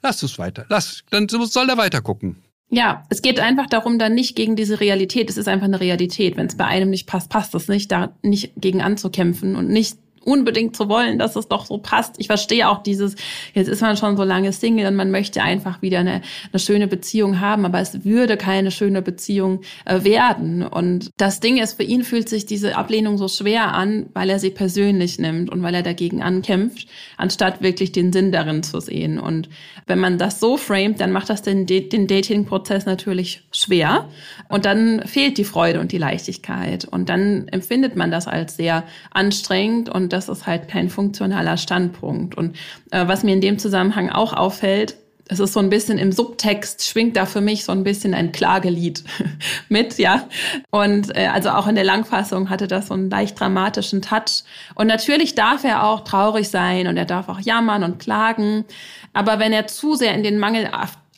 Lass 0.02 0.22
es 0.22 0.38
weiter. 0.38 0.66
Lass, 0.68 1.04
dann 1.10 1.28
soll 1.28 1.68
er 1.68 1.76
weiter 1.76 2.00
gucken. 2.02 2.36
Ja, 2.70 3.04
es 3.08 3.20
geht 3.20 3.40
einfach 3.40 3.66
darum, 3.66 3.98
dann 3.98 4.14
nicht 4.14 4.36
gegen 4.36 4.54
diese 4.54 4.78
Realität. 4.78 5.28
Es 5.28 5.36
ist 5.36 5.48
einfach 5.48 5.66
eine 5.66 5.80
Realität. 5.80 6.36
Wenn 6.36 6.46
es 6.46 6.56
bei 6.56 6.66
einem 6.66 6.90
nicht 6.90 7.06
passt, 7.06 7.28
passt 7.28 7.54
es 7.54 7.66
nicht, 7.66 7.90
da 7.90 8.16
nicht 8.22 8.52
gegen 8.56 8.80
anzukämpfen 8.80 9.56
und 9.56 9.68
nicht 9.68 9.98
unbedingt 10.24 10.76
zu 10.76 10.88
wollen, 10.88 11.18
dass 11.18 11.36
es 11.36 11.48
doch 11.48 11.64
so 11.64 11.78
passt. 11.78 12.16
Ich 12.18 12.26
verstehe 12.26 12.68
auch 12.68 12.82
dieses, 12.82 13.16
jetzt 13.54 13.68
ist 13.68 13.80
man 13.80 13.96
schon 13.96 14.16
so 14.16 14.24
lange 14.24 14.52
Single 14.52 14.86
und 14.86 14.96
man 14.96 15.10
möchte 15.10 15.42
einfach 15.42 15.80
wieder 15.82 16.00
eine, 16.00 16.22
eine 16.52 16.60
schöne 16.60 16.86
Beziehung 16.88 17.40
haben, 17.40 17.64
aber 17.64 17.80
es 17.80 18.04
würde 18.04 18.36
keine 18.36 18.70
schöne 18.70 19.02
Beziehung 19.02 19.62
äh, 19.86 20.04
werden. 20.04 20.62
Und 20.62 21.10
das 21.16 21.40
Ding 21.40 21.56
ist, 21.58 21.74
für 21.74 21.82
ihn 21.82 22.04
fühlt 22.04 22.28
sich 22.28 22.44
diese 22.44 22.76
Ablehnung 22.76 23.16
so 23.16 23.28
schwer 23.28 23.72
an, 23.72 24.06
weil 24.12 24.28
er 24.28 24.38
sie 24.38 24.50
persönlich 24.50 25.18
nimmt 25.18 25.50
und 25.50 25.62
weil 25.62 25.74
er 25.74 25.82
dagegen 25.82 26.22
ankämpft, 26.22 26.86
anstatt 27.16 27.62
wirklich 27.62 27.92
den 27.92 28.12
Sinn 28.12 28.30
darin 28.30 28.62
zu 28.62 28.80
sehen. 28.80 29.18
Und 29.18 29.48
wenn 29.86 29.98
man 29.98 30.18
das 30.18 30.38
so 30.38 30.56
framet, 30.56 31.00
dann 31.00 31.12
macht 31.12 31.30
das 31.30 31.42
den, 31.42 31.66
den 31.66 32.06
Dating-Prozess 32.06 32.84
natürlich 32.84 33.42
schwer 33.52 34.08
und 34.48 34.64
dann 34.64 35.02
fehlt 35.06 35.38
die 35.38 35.44
Freude 35.44 35.80
und 35.80 35.92
die 35.92 35.98
Leichtigkeit 35.98 36.84
und 36.84 37.08
dann 37.08 37.48
empfindet 37.48 37.96
man 37.96 38.10
das 38.10 38.26
als 38.26 38.56
sehr 38.56 38.84
anstrengend 39.10 39.88
und 39.88 40.09
das 40.12 40.28
ist 40.28 40.46
halt 40.46 40.68
kein 40.68 40.90
funktionaler 40.90 41.56
Standpunkt. 41.56 42.36
Und 42.36 42.56
äh, 42.90 43.06
was 43.06 43.22
mir 43.22 43.32
in 43.32 43.40
dem 43.40 43.58
Zusammenhang 43.58 44.10
auch 44.10 44.32
auffällt, 44.32 44.96
es 45.30 45.38
ist 45.38 45.52
so 45.52 45.60
ein 45.60 45.70
bisschen 45.70 45.96
im 45.96 46.10
Subtext 46.10 46.84
schwingt 46.84 47.16
da 47.16 47.24
für 47.24 47.40
mich 47.40 47.64
so 47.64 47.70
ein 47.70 47.84
bisschen 47.84 48.14
ein 48.14 48.32
Klagelied 48.32 49.04
mit, 49.68 49.96
ja. 49.98 50.28
Und 50.70 51.16
äh, 51.16 51.28
also 51.28 51.50
auch 51.50 51.68
in 51.68 51.76
der 51.76 51.84
Langfassung 51.84 52.50
hatte 52.50 52.66
das 52.66 52.88
so 52.88 52.94
einen 52.94 53.10
leicht 53.10 53.38
dramatischen 53.38 54.02
Touch. 54.02 54.42
Und 54.74 54.88
natürlich 54.88 55.36
darf 55.36 55.62
er 55.62 55.86
auch 55.86 56.00
traurig 56.00 56.48
sein 56.48 56.88
und 56.88 56.96
er 56.96 57.04
darf 57.04 57.28
auch 57.28 57.38
jammern 57.38 57.84
und 57.84 58.00
klagen. 58.00 58.64
Aber 59.12 59.38
wenn 59.38 59.52
er 59.52 59.68
zu 59.68 59.94
sehr 59.94 60.14
in 60.14 60.24
den 60.24 60.40
Mangel 60.40 60.68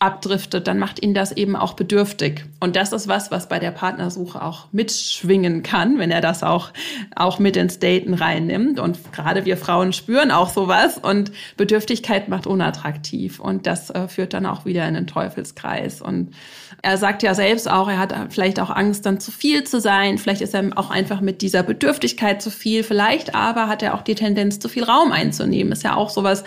abdriftet, 0.02 0.66
dann 0.66 0.80
macht 0.80 1.00
ihn 1.00 1.14
das 1.14 1.30
eben 1.30 1.54
auch 1.54 1.74
bedürftig. 1.74 2.44
Und 2.58 2.74
das 2.74 2.92
ist 2.92 3.06
was, 3.06 3.30
was 3.30 3.48
bei 3.48 3.60
der 3.60 3.70
Partnersuche 3.70 4.42
auch 4.42 4.66
mitschwingen 4.72 5.62
kann, 5.62 6.00
wenn 6.00 6.10
er 6.10 6.20
das 6.20 6.42
auch, 6.42 6.72
auch 7.14 7.38
mit 7.38 7.56
ins 7.56 7.78
Daten 7.78 8.12
reinnimmt. 8.12 8.80
Und 8.80 9.12
gerade 9.12 9.44
wir 9.44 9.56
Frauen 9.56 9.92
spüren 9.92 10.32
auch 10.32 10.48
sowas 10.50 10.98
und 10.98 11.30
Bedürftigkeit 11.56 12.28
macht 12.28 12.48
unattraktiv. 12.48 13.38
Und 13.38 13.68
das 13.68 13.90
äh, 13.90 14.08
führt 14.08 14.34
dann 14.34 14.44
auch 14.44 14.64
wieder 14.64 14.88
in 14.88 14.94
den 14.94 15.06
Teufelskreis. 15.06 16.02
Und 16.02 16.34
er 16.82 16.98
sagt 16.98 17.22
ja 17.22 17.32
selbst 17.34 17.70
auch, 17.70 17.88
er 17.88 17.98
hat 17.98 18.12
vielleicht 18.30 18.58
auch 18.58 18.70
Angst, 18.70 19.06
dann 19.06 19.20
zu 19.20 19.30
viel 19.30 19.62
zu 19.62 19.80
sein. 19.80 20.18
Vielleicht 20.18 20.40
ist 20.40 20.52
er 20.52 20.64
auch 20.74 20.90
einfach 20.90 21.20
mit 21.20 21.42
dieser 21.42 21.62
Bedürftigkeit 21.62 22.42
zu 22.42 22.50
viel. 22.50 22.82
Vielleicht 22.82 23.36
aber 23.36 23.68
hat 23.68 23.84
er 23.84 23.94
auch 23.94 24.02
die 24.02 24.16
Tendenz, 24.16 24.58
zu 24.58 24.68
viel 24.68 24.82
Raum 24.82 25.12
einzunehmen. 25.12 25.72
Ist 25.72 25.84
ja 25.84 25.94
auch 25.94 26.10
sowas, 26.10 26.42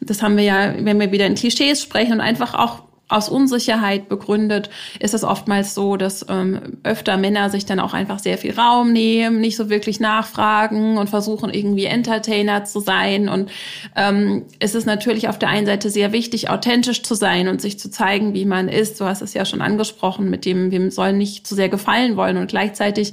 das 0.00 0.22
haben 0.22 0.36
wir 0.36 0.44
ja, 0.44 0.74
wenn 0.78 1.00
wir 1.00 1.10
wieder 1.10 1.26
in 1.26 1.34
Klischees 1.34 1.82
sprechen 1.82 2.12
und 2.12 2.20
einfach 2.20 2.54
auch 2.54 2.91
aus 3.08 3.28
Unsicherheit 3.28 4.08
begründet, 4.08 4.70
ist 4.98 5.12
es 5.12 5.22
oftmals 5.22 5.74
so, 5.74 5.96
dass 5.96 6.24
ähm, 6.28 6.78
öfter 6.82 7.18
Männer 7.18 7.50
sich 7.50 7.66
dann 7.66 7.78
auch 7.78 7.92
einfach 7.92 8.18
sehr 8.18 8.38
viel 8.38 8.54
Raum 8.54 8.92
nehmen, 8.92 9.40
nicht 9.40 9.56
so 9.56 9.68
wirklich 9.68 10.00
nachfragen 10.00 10.96
und 10.96 11.10
versuchen 11.10 11.52
irgendwie 11.52 11.84
Entertainer 11.84 12.64
zu 12.64 12.80
sein. 12.80 13.28
Und 13.28 13.50
ähm, 13.96 14.46
es 14.60 14.74
ist 14.74 14.86
natürlich 14.86 15.28
auf 15.28 15.38
der 15.38 15.50
einen 15.50 15.66
Seite 15.66 15.90
sehr 15.90 16.12
wichtig, 16.12 16.48
authentisch 16.48 17.02
zu 17.02 17.14
sein 17.14 17.48
und 17.48 17.60
sich 17.60 17.78
zu 17.78 17.90
zeigen, 17.90 18.32
wie 18.32 18.46
man 18.46 18.68
ist. 18.68 18.98
Du 18.98 19.04
hast 19.04 19.20
es 19.20 19.34
ja 19.34 19.44
schon 19.44 19.60
angesprochen, 19.60 20.30
mit 20.30 20.46
dem 20.46 20.70
wir 20.70 20.90
sollen 20.90 21.18
nicht 21.18 21.46
zu 21.46 21.54
sehr 21.54 21.68
gefallen 21.68 22.16
wollen. 22.16 22.38
Und 22.38 22.48
gleichzeitig 22.48 23.12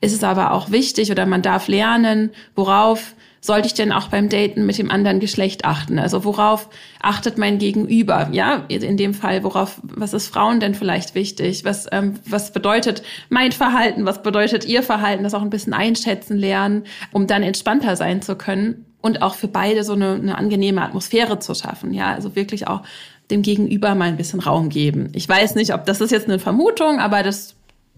ist 0.00 0.12
es 0.12 0.24
aber 0.24 0.52
auch 0.52 0.72
wichtig 0.72 1.12
oder 1.12 1.24
man 1.24 1.42
darf 1.42 1.68
lernen, 1.68 2.30
worauf 2.56 3.14
sollte 3.40 3.68
ich 3.68 3.74
denn 3.74 3.92
auch 3.92 4.08
beim 4.08 4.28
Daten 4.28 4.66
mit 4.66 4.78
dem 4.78 4.90
anderen 4.90 5.20
Geschlecht 5.20 5.64
achten? 5.64 5.98
Also 5.98 6.24
worauf 6.24 6.68
achtet 7.00 7.38
mein 7.38 7.58
Gegenüber? 7.58 8.28
Ja, 8.32 8.64
in 8.68 8.96
dem 8.96 9.14
Fall, 9.14 9.44
worauf, 9.44 9.80
was 9.82 10.14
ist 10.14 10.28
Frauen 10.28 10.60
denn 10.60 10.74
vielleicht 10.74 11.14
wichtig? 11.14 11.64
Was, 11.64 11.86
ähm, 11.92 12.14
was 12.28 12.52
bedeutet 12.52 13.02
mein 13.28 13.52
Verhalten? 13.52 14.04
Was 14.04 14.22
bedeutet 14.22 14.64
ihr 14.64 14.82
Verhalten? 14.82 15.22
Das 15.22 15.34
auch 15.34 15.42
ein 15.42 15.50
bisschen 15.50 15.74
einschätzen 15.74 16.36
lernen, 16.38 16.84
um 17.12 17.26
dann 17.26 17.42
entspannter 17.42 17.96
sein 17.96 18.22
zu 18.22 18.36
können 18.36 18.86
und 19.00 19.22
auch 19.22 19.34
für 19.34 19.48
beide 19.48 19.84
so 19.84 19.92
eine, 19.92 20.14
eine 20.14 20.38
angenehme 20.38 20.82
Atmosphäre 20.82 21.38
zu 21.38 21.54
schaffen. 21.54 21.92
Ja, 21.92 22.12
also 22.12 22.34
wirklich 22.34 22.66
auch 22.66 22.82
dem 23.30 23.42
Gegenüber 23.42 23.94
mal 23.94 24.08
ein 24.08 24.16
bisschen 24.16 24.40
Raum 24.40 24.68
geben. 24.68 25.10
Ich 25.12 25.28
weiß 25.28 25.54
nicht, 25.54 25.74
ob 25.74 25.84
das 25.84 26.00
ist 26.00 26.10
jetzt 26.10 26.28
eine 26.28 26.38
Vermutung, 26.38 26.98
aber 26.98 27.22
das, 27.22 27.54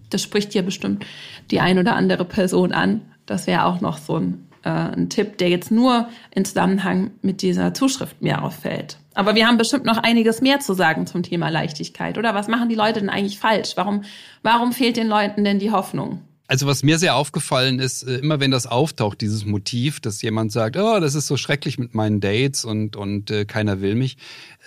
das 0.09 0.21
spricht 0.21 0.53
hier 0.53 0.63
bestimmt 0.63 1.05
die 1.51 1.59
ein 1.59 1.79
oder 1.79 1.95
andere 1.95 2.25
Person 2.25 2.71
an. 2.71 3.01
Das 3.25 3.47
wäre 3.47 3.65
auch 3.65 3.81
noch 3.81 3.97
so 3.97 4.17
ein 4.17 4.48
äh, 4.63 4.69
ein 4.69 5.09
Tipp, 5.09 5.37
der 5.37 5.49
jetzt 5.49 5.71
nur 5.71 6.07
in 6.31 6.45
Zusammenhang 6.45 7.11
mit 7.21 7.41
dieser 7.41 7.73
Zuschrift 7.73 8.21
mir 8.21 8.43
auffällt. 8.43 8.97
Aber 9.13 9.35
wir 9.35 9.47
haben 9.47 9.57
bestimmt 9.57 9.85
noch 9.85 9.97
einiges 9.97 10.41
mehr 10.41 10.59
zu 10.59 10.73
sagen 10.73 11.07
zum 11.07 11.23
Thema 11.23 11.49
Leichtigkeit, 11.49 12.17
oder? 12.17 12.35
Was 12.35 12.47
machen 12.47 12.69
die 12.69 12.75
Leute 12.75 12.99
denn 12.99 13.09
eigentlich 13.09 13.39
falsch? 13.39 13.73
Warum, 13.75 14.03
warum 14.43 14.71
fehlt 14.71 14.97
den 14.97 15.07
Leuten 15.07 15.43
denn 15.43 15.59
die 15.59 15.71
Hoffnung? 15.71 16.21
Also 16.47 16.65
was 16.65 16.81
mir 16.81 16.97
sehr 16.97 17.15
aufgefallen 17.15 17.79
ist, 17.79 18.03
äh, 18.03 18.15
immer 18.15 18.39
wenn 18.39 18.49
das 18.49 18.65
auftaucht, 18.65 19.21
dieses 19.21 19.45
Motiv, 19.45 19.99
dass 19.99 20.21
jemand 20.21 20.51
sagt, 20.51 20.77
oh, 20.77 20.99
das 20.99 21.15
ist 21.15 21.27
so 21.27 21.37
schrecklich 21.37 21.77
mit 21.77 21.93
meinen 21.93 22.21
Dates 22.21 22.65
und, 22.65 22.95
und 22.95 23.29
äh, 23.29 23.45
keiner 23.45 23.81
will 23.81 23.93
mich, 23.93 24.17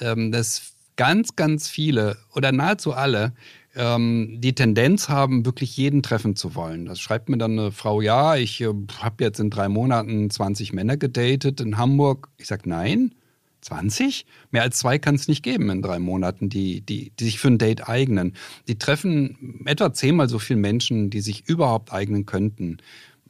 ähm, 0.00 0.30
dass 0.30 0.74
ganz, 0.96 1.34
ganz 1.34 1.68
viele 1.68 2.18
oder 2.34 2.52
nahezu 2.52 2.92
alle 2.92 3.32
ähm, 3.74 4.38
die 4.40 4.54
Tendenz 4.54 5.08
haben, 5.08 5.46
wirklich 5.46 5.76
jeden 5.76 6.02
treffen 6.02 6.36
zu 6.36 6.54
wollen. 6.54 6.86
Das 6.86 7.00
schreibt 7.00 7.28
mir 7.28 7.38
dann 7.38 7.58
eine 7.58 7.72
Frau, 7.72 8.00
ja, 8.00 8.36
ich 8.36 8.60
äh, 8.60 8.72
habe 8.98 9.24
jetzt 9.24 9.40
in 9.40 9.50
drei 9.50 9.68
Monaten 9.68 10.30
20 10.30 10.72
Männer 10.72 10.96
gedatet 10.96 11.60
in 11.60 11.78
Hamburg. 11.78 12.28
Ich 12.38 12.48
sage, 12.48 12.68
nein, 12.68 13.14
20? 13.62 14.26
Mehr 14.50 14.62
als 14.62 14.78
zwei 14.78 14.98
kann 14.98 15.14
es 15.14 15.28
nicht 15.28 15.42
geben 15.42 15.70
in 15.70 15.82
drei 15.82 15.98
Monaten, 15.98 16.48
die, 16.48 16.80
die, 16.82 17.12
die 17.18 17.24
sich 17.24 17.38
für 17.38 17.48
ein 17.48 17.58
Date 17.58 17.88
eignen. 17.88 18.34
Die 18.68 18.78
treffen 18.78 19.62
etwa 19.64 19.92
zehnmal 19.92 20.28
so 20.28 20.38
viele 20.38 20.60
Menschen, 20.60 21.10
die 21.10 21.20
sich 21.20 21.48
überhaupt 21.48 21.92
eignen 21.92 22.26
könnten. 22.26 22.78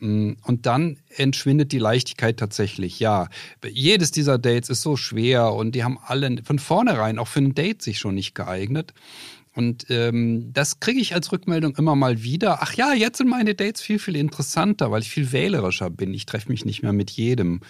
Mm, 0.00 0.32
und 0.42 0.66
dann 0.66 0.98
entschwindet 1.16 1.70
die 1.70 1.78
Leichtigkeit 1.78 2.38
tatsächlich. 2.38 2.98
Ja, 2.98 3.28
jedes 3.70 4.10
dieser 4.10 4.38
Dates 4.38 4.70
ist 4.70 4.82
so 4.82 4.96
schwer 4.96 5.52
und 5.52 5.74
die 5.74 5.84
haben 5.84 5.98
alle 6.04 6.42
von 6.42 6.58
vornherein 6.58 7.18
auch 7.18 7.28
für 7.28 7.40
ein 7.40 7.54
Date 7.54 7.82
sich 7.82 7.98
schon 7.98 8.14
nicht 8.14 8.34
geeignet. 8.34 8.94
Und 9.54 9.86
ähm, 9.90 10.52
das 10.52 10.80
kriege 10.80 11.00
ich 11.00 11.14
als 11.14 11.30
Rückmeldung 11.30 11.76
immer 11.76 11.94
mal 11.94 12.22
wieder. 12.22 12.62
Ach 12.62 12.72
ja, 12.74 12.94
jetzt 12.94 13.18
sind 13.18 13.28
meine 13.28 13.54
Dates 13.54 13.82
viel, 13.82 13.98
viel 13.98 14.16
interessanter, 14.16 14.90
weil 14.90 15.02
ich 15.02 15.10
viel 15.10 15.30
wählerischer 15.32 15.90
bin. 15.90 16.14
Ich 16.14 16.24
treffe 16.24 16.48
mich 16.48 16.64
nicht 16.64 16.82
mehr 16.82 16.94
mit 16.94 17.10
jedem. 17.10 17.60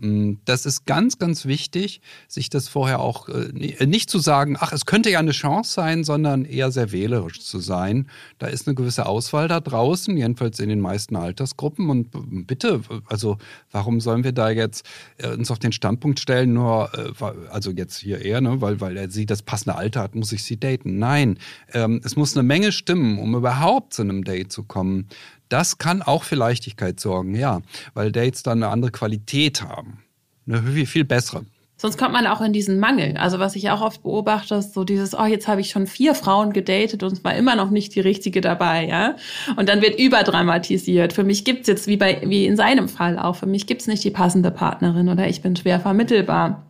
Mm, 0.00 0.34
das 0.44 0.64
ist 0.64 0.86
ganz, 0.86 1.18
ganz 1.18 1.44
wichtig, 1.44 2.00
sich 2.28 2.50
das 2.50 2.68
vorher 2.68 3.00
auch 3.00 3.28
äh, 3.28 3.48
äh, 3.78 3.86
nicht 3.86 4.10
zu 4.10 4.20
sagen, 4.20 4.56
ach, 4.58 4.72
es 4.72 4.86
könnte 4.86 5.10
ja 5.10 5.18
eine 5.18 5.32
Chance 5.32 5.72
sein, 5.72 6.04
sondern 6.04 6.44
eher 6.44 6.70
sehr 6.70 6.92
wählerisch 6.92 7.40
zu 7.40 7.58
sein. 7.58 8.08
Da 8.38 8.46
ist 8.46 8.68
eine 8.68 8.76
gewisse 8.76 9.06
Auswahl 9.06 9.48
da 9.48 9.60
draußen, 9.60 10.16
jedenfalls 10.16 10.60
in 10.60 10.68
den 10.68 10.80
meisten 10.80 11.16
Altersgruppen. 11.16 11.90
Und 11.90 12.46
bitte, 12.46 12.80
also 13.06 13.38
warum 13.72 14.00
sollen 14.00 14.22
wir 14.22 14.32
da 14.32 14.50
jetzt 14.50 14.86
äh, 15.18 15.30
uns 15.34 15.50
auf 15.50 15.58
den 15.58 15.72
Standpunkt 15.72 16.20
stellen, 16.20 16.52
nur, 16.52 16.90
also 17.50 17.70
jetzt 17.70 17.98
hier 17.98 18.22
eher, 18.22 18.40
ne, 18.40 18.60
weil, 18.60 18.80
weil 18.80 18.96
er 18.96 19.10
sie 19.10 19.26
das 19.26 19.42
passende 19.42 19.76
Alter 19.76 20.02
hat, 20.02 20.14
muss 20.14 20.32
ich 20.32 20.44
sie 20.44 20.58
daten. 20.58 20.98
Nein, 20.98 21.38
ähm, 21.72 22.00
es 22.04 22.16
muss 22.16 22.36
eine 22.36 22.42
Menge 22.42 22.72
stimmen, 22.72 23.18
um 23.18 23.34
überhaupt 23.34 23.94
zu 23.94 24.02
einem 24.02 24.24
Date 24.24 24.52
zu 24.52 24.62
kommen. 24.62 25.08
Das 25.48 25.78
kann 25.78 26.02
auch 26.02 26.24
für 26.24 26.36
Leichtigkeit 26.36 27.00
sorgen, 27.00 27.34
ja, 27.34 27.60
weil 27.94 28.12
Dates 28.12 28.42
dann 28.42 28.62
eine 28.62 28.72
andere 28.72 28.90
Qualität 28.90 29.62
haben. 29.62 30.02
Eine 30.46 30.62
viel, 30.62 30.86
viel 30.86 31.04
bessere. 31.04 31.44
Sonst 31.80 31.96
kommt 31.96 32.12
man 32.12 32.26
auch 32.26 32.40
in 32.40 32.52
diesen 32.52 32.80
Mangel. 32.80 33.16
Also 33.18 33.38
was 33.38 33.54
ich 33.54 33.70
auch 33.70 33.80
oft 33.80 34.02
beobachte, 34.02 34.56
ist 34.56 34.74
so 34.74 34.82
dieses, 34.82 35.16
oh, 35.16 35.26
jetzt 35.26 35.46
habe 35.46 35.60
ich 35.60 35.70
schon 35.70 35.86
vier 35.86 36.16
Frauen 36.16 36.52
gedatet 36.52 37.04
und 37.04 37.12
es 37.12 37.22
war 37.22 37.36
immer 37.36 37.54
noch 37.54 37.70
nicht 37.70 37.94
die 37.94 38.00
richtige 38.00 38.40
dabei, 38.40 38.84
ja. 38.88 39.14
Und 39.56 39.68
dann 39.68 39.80
wird 39.80 39.96
überdramatisiert. 39.96 41.12
Für 41.12 41.22
mich 41.22 41.44
gibt's 41.44 41.68
jetzt, 41.68 41.86
wie 41.86 41.96
bei, 41.96 42.20
wie 42.24 42.46
in 42.46 42.56
seinem 42.56 42.88
Fall 42.88 43.16
auch, 43.16 43.36
für 43.36 43.46
mich 43.46 43.68
gibt's 43.68 43.86
nicht 43.86 44.02
die 44.02 44.10
passende 44.10 44.50
Partnerin 44.50 45.08
oder 45.08 45.28
ich 45.28 45.40
bin 45.40 45.54
schwer 45.54 45.78
vermittelbar. 45.78 46.67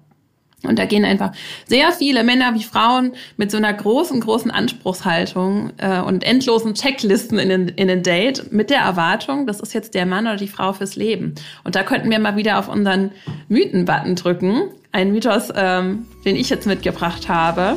Und 0.65 0.79
da 0.79 0.87
gehen 0.87 1.05
einfach 1.05 1.33
sehr 1.67 1.93
viele 1.93 2.25
Männer 2.25 2.53
wie 2.55 2.65
Frauen 2.65 3.13
mit 3.37 3.51
so 3.53 3.57
einer 3.57 3.73
großen, 3.73 4.21
großen 4.21 4.51
Anspruchshaltung 4.51 5.71
äh, 5.77 6.01
und 6.01 6.25
endlosen 6.25 6.75
Checklisten 6.75 7.39
in 7.39 7.49
den, 7.49 7.69
in 7.69 7.87
den 7.87 8.03
Date 8.03 8.51
mit 8.51 8.69
der 8.71 8.81
Erwartung, 8.81 9.47
das 9.47 9.61
ist 9.61 9.73
jetzt 9.73 9.95
der 9.95 10.05
Mann 10.05 10.27
oder 10.27 10.37
die 10.37 10.49
Frau 10.49 10.73
fürs 10.73 10.97
Leben. 10.97 11.37
Und 11.63 11.77
da 11.77 11.85
könnten 11.85 12.11
wir 12.11 12.19
mal 12.19 12.37
wieder 12.37 12.59
auf 12.59 12.69
unseren 12.69 13.13
Mythen-Button 13.49 14.17
drücken. 14.17 14.63
Ein 14.91 15.13
Mythos, 15.13 15.53
ähm, 15.55 16.07
den 16.25 16.35
ich 16.35 16.51
jetzt 16.51 16.67
mitgebracht 16.67 17.29
habe. 17.29 17.77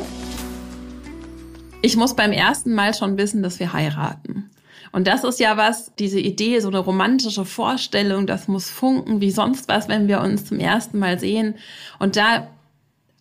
Ich 1.82 1.96
muss 1.96 2.16
beim 2.16 2.32
ersten 2.32 2.74
Mal 2.74 2.94
schon 2.94 3.16
wissen, 3.16 3.44
dass 3.44 3.60
wir 3.60 3.72
heiraten. 3.72 4.50
Und 4.90 5.06
das 5.06 5.24
ist 5.24 5.40
ja 5.40 5.56
was, 5.56 5.94
diese 5.94 6.20
Idee, 6.20 6.58
so 6.60 6.68
eine 6.68 6.78
romantische 6.78 7.44
Vorstellung, 7.44 8.26
das 8.26 8.48
muss 8.48 8.68
funken 8.68 9.20
wie 9.20 9.30
sonst 9.30 9.68
was, 9.68 9.88
wenn 9.88 10.08
wir 10.08 10.20
uns 10.20 10.44
zum 10.44 10.58
ersten 10.58 10.98
Mal 10.98 11.18
sehen. 11.18 11.54
Und 11.98 12.16
da 12.16 12.48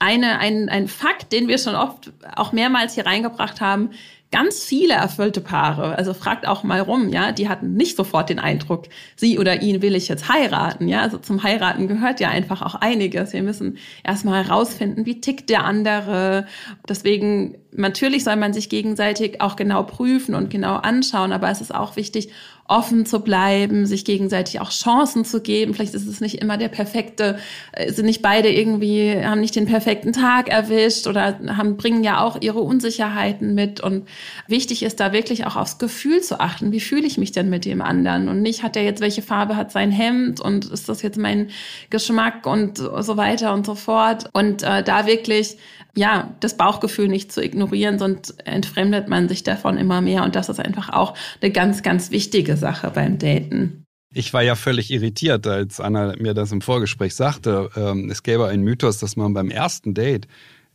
eine, 0.01 0.39
ein, 0.39 0.67
ein 0.67 0.87
Fakt, 0.87 1.31
den 1.31 1.47
wir 1.47 1.57
schon 1.57 1.75
oft 1.75 2.11
auch 2.35 2.51
mehrmals 2.51 2.95
hier 2.95 3.05
reingebracht 3.05 3.61
haben, 3.61 3.91
ganz 4.31 4.63
viele 4.63 4.93
erfüllte 4.93 5.41
Paare, 5.41 5.97
also 5.97 6.13
fragt 6.13 6.47
auch 6.47 6.63
mal 6.63 6.79
rum, 6.79 7.09
ja, 7.09 7.33
die 7.33 7.49
hatten 7.49 7.73
nicht 7.73 7.97
sofort 7.97 8.29
den 8.29 8.39
Eindruck, 8.39 8.85
sie 9.17 9.37
oder 9.37 9.61
ihn 9.61 9.81
will 9.81 9.93
ich 9.93 10.07
jetzt 10.07 10.29
heiraten, 10.29 10.87
ja, 10.87 11.01
also 11.01 11.17
zum 11.17 11.43
Heiraten 11.43 11.89
gehört 11.89 12.21
ja 12.21 12.29
einfach 12.29 12.61
auch 12.61 12.75
einiges. 12.75 13.33
Wir 13.33 13.43
müssen 13.43 13.77
erstmal 14.03 14.45
herausfinden, 14.45 15.05
wie 15.05 15.19
tickt 15.19 15.49
der 15.49 15.65
andere. 15.65 16.47
Deswegen, 16.87 17.57
natürlich 17.73 18.23
soll 18.23 18.35
man 18.35 18.53
sich 18.53 18.69
gegenseitig 18.69 19.41
auch 19.41 19.55
genau 19.55 19.83
prüfen 19.83 20.35
und 20.35 20.49
genau 20.49 20.75
anschauen, 20.75 21.31
aber 21.31 21.49
es 21.49 21.61
ist 21.61 21.73
auch 21.73 21.95
wichtig, 21.95 22.29
offen 22.71 23.05
zu 23.05 23.19
bleiben, 23.19 23.85
sich 23.85 24.05
gegenseitig 24.05 24.61
auch 24.61 24.69
Chancen 24.69 25.25
zu 25.25 25.41
geben. 25.41 25.73
Vielleicht 25.73 25.93
ist 25.93 26.07
es 26.07 26.21
nicht 26.21 26.41
immer 26.41 26.57
der 26.57 26.69
perfekte, 26.69 27.37
äh, 27.73 27.91
sind 27.91 28.05
nicht 28.05 28.21
beide 28.21 28.49
irgendwie, 28.49 29.13
haben 29.21 29.41
nicht 29.41 29.57
den 29.57 29.65
perfekten 29.65 30.13
Tag 30.13 30.47
erwischt 30.47 31.05
oder 31.05 31.37
haben, 31.57 31.75
bringen 31.75 32.03
ja 32.03 32.23
auch 32.23 32.37
ihre 32.39 32.61
Unsicherheiten 32.61 33.55
mit. 33.55 33.81
Und 33.81 34.07
wichtig 34.47 34.83
ist 34.83 35.01
da 35.01 35.11
wirklich 35.11 35.45
auch 35.45 35.57
aufs 35.57 35.79
Gefühl 35.79 36.21
zu 36.21 36.39
achten. 36.39 36.71
Wie 36.71 36.79
fühle 36.79 37.05
ich 37.05 37.17
mich 37.17 37.33
denn 37.33 37.49
mit 37.49 37.65
dem 37.65 37.81
anderen? 37.81 38.29
Und 38.29 38.41
nicht, 38.41 38.63
hat 38.63 38.77
er 38.77 38.83
jetzt, 38.83 39.01
welche 39.01 39.21
Farbe 39.21 39.57
hat 39.57 39.73
sein 39.73 39.91
Hemd 39.91 40.39
und 40.39 40.65
ist 40.65 40.87
das 40.87 41.01
jetzt 41.01 41.17
mein 41.17 41.49
Geschmack 41.89 42.45
und 42.45 42.77
so 42.77 43.17
weiter 43.17 43.53
und 43.53 43.65
so 43.65 43.75
fort. 43.75 44.29
Und 44.31 44.63
äh, 44.63 44.81
da 44.81 45.05
wirklich 45.07 45.57
ja, 45.93 46.33
das 46.39 46.55
Bauchgefühl 46.55 47.09
nicht 47.09 47.33
zu 47.33 47.43
ignorieren, 47.43 47.60
sonst 47.97 48.45
entfremdet 48.45 49.07
man 49.07 49.29
sich 49.29 49.43
davon 49.43 49.77
immer 49.77 50.01
mehr. 50.01 50.23
Und 50.23 50.35
das 50.35 50.49
ist 50.49 50.59
einfach 50.59 50.89
auch 50.89 51.15
eine 51.41 51.51
ganz, 51.51 51.83
ganz 51.83 52.11
wichtige 52.11 52.57
Sache 52.57 52.91
beim 52.93 53.17
Daten. 53.17 53.85
Ich 54.13 54.33
war 54.33 54.41
ja 54.41 54.55
völlig 54.55 54.91
irritiert, 54.91 55.47
als 55.47 55.79
Anna 55.79 56.15
mir 56.17 56.33
das 56.33 56.51
im 56.51 56.61
Vorgespräch 56.61 57.15
sagte. 57.15 57.69
Ähm, 57.77 58.09
es 58.09 58.23
gäbe 58.23 58.47
einen 58.47 58.63
Mythos, 58.63 58.97
dass 58.99 59.15
man 59.15 59.33
beim 59.33 59.49
ersten 59.49 59.93
Date 59.93 60.27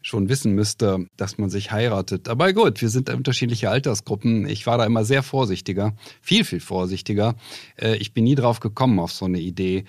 schon 0.07 0.29
wissen 0.29 0.53
müsste, 0.53 1.07
dass 1.17 1.37
man 1.37 1.51
sich 1.51 1.73
heiratet. 1.73 2.29
Aber 2.29 2.53
gut, 2.53 2.81
wir 2.81 2.89
sind 2.89 3.11
unterschiedliche 3.11 3.71
Altersgruppen. 3.71 4.49
Ich 4.49 4.67
war 4.67 4.79
da 4.79 4.85
immer 4.87 5.05
sehr 5.05 5.25
vorsichtiger, 5.25 5.95
viel, 6.23 6.45
viel 6.45 6.61
vorsichtiger. 6.61 7.35
Äh, 7.77 7.97
ich 7.97 8.15
bin 8.15 8.25
nie 8.25 8.37
drauf 8.37 8.61
gekommen 8.61 9.01
auf 9.01 9.13
so 9.13 9.25
eine 9.25 9.41
Idee 9.41 9.85